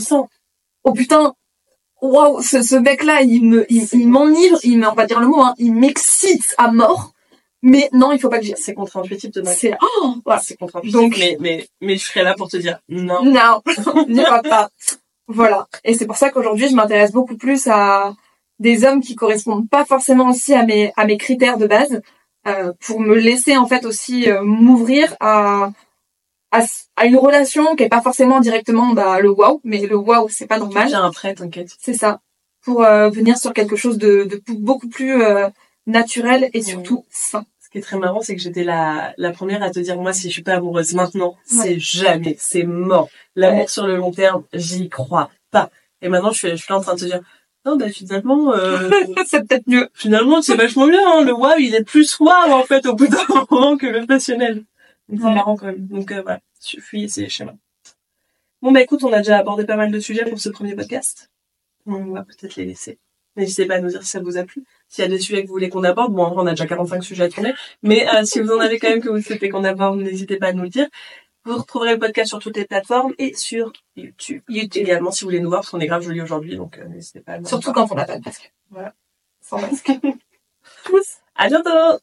[0.83, 1.33] oh putain
[2.01, 5.41] waouh ce, ce mec là il me il, m'enivre, il, on va dire le mot
[5.41, 7.13] hein, il m'excite à mort
[7.61, 10.41] mais non, il faut pas que j'y C'est contre-intuitif de C'est oh, voilà.
[10.41, 10.99] C'est contre-intuitif.
[10.99, 13.23] Donc mais mais mais je serais là pour te dire non.
[13.23, 13.61] Non,
[14.09, 14.69] n'y va pas.
[15.27, 15.67] Voilà.
[15.83, 18.13] Et c'est pour ça qu'aujourd'hui, je m'intéresse beaucoup plus à
[18.59, 22.01] des hommes qui correspondent pas forcément aussi à mes à mes critères de base
[22.47, 25.71] euh, pour me laisser en fait aussi euh, m'ouvrir à,
[26.51, 26.63] à,
[26.95, 30.47] à une relation qui est pas forcément directement bah le wow, mais le wow c'est
[30.47, 30.87] pas normal.
[30.89, 31.75] J'ai un prêt, t'inquiète.
[31.79, 32.21] C'est ça.
[32.63, 35.47] Pour euh, venir sur quelque chose de, de beaucoup plus euh,
[35.85, 37.45] naturel et surtout sain.
[37.59, 40.13] Ce qui est très marrant, c'est que j'étais la, la première à te dire, moi,
[40.13, 43.09] si je suis pas amoureuse maintenant, c'est jamais, c'est mort.
[43.35, 45.69] L'amour sur le long terme, j'y crois pas.
[46.01, 47.21] Et maintenant, je suis, je suis là en train de te dire,
[47.67, 48.89] non, bah, finalement, euh,
[49.25, 49.89] c'est peut-être mieux.
[49.93, 51.23] Finalement, c'est vachement bien, hein.
[51.23, 53.17] Le wow, il est plus wow, en fait, au bout d'un
[53.51, 54.63] moment que le passionnel.
[55.09, 55.85] C'est marrant, quand même.
[55.87, 56.39] Donc, euh, voilà.
[56.59, 57.55] Suffit, les schémas.
[58.61, 61.29] Bon bah écoute, on a déjà abordé pas mal de sujets pour ce premier podcast.
[61.85, 62.97] On va peut-être les laisser.
[63.35, 64.63] N'hésitez pas à nous dire si ça vous a plu.
[64.87, 66.51] S'il y a des sujets que vous voulez qu'on aborde, bon, en vrai, on a
[66.51, 67.53] déjà 45 sujets à tourner,
[67.83, 70.47] mais euh, si vous en avez quand même que vous souhaitez qu'on aborde, n'hésitez pas
[70.47, 70.87] à nous le dire.
[71.47, 74.43] Vous retrouverez le podcast sur toutes les plateformes et sur YouTube.
[74.49, 76.85] YouTube également si vous voulez nous voir, parce qu'on est grave jolis aujourd'hui, donc euh,
[76.89, 78.53] n'hésitez pas à nous Surtout quand on n'a pas de masque.
[78.69, 78.93] Voilà.
[79.39, 79.89] Sans masque.
[81.35, 81.99] À bientôt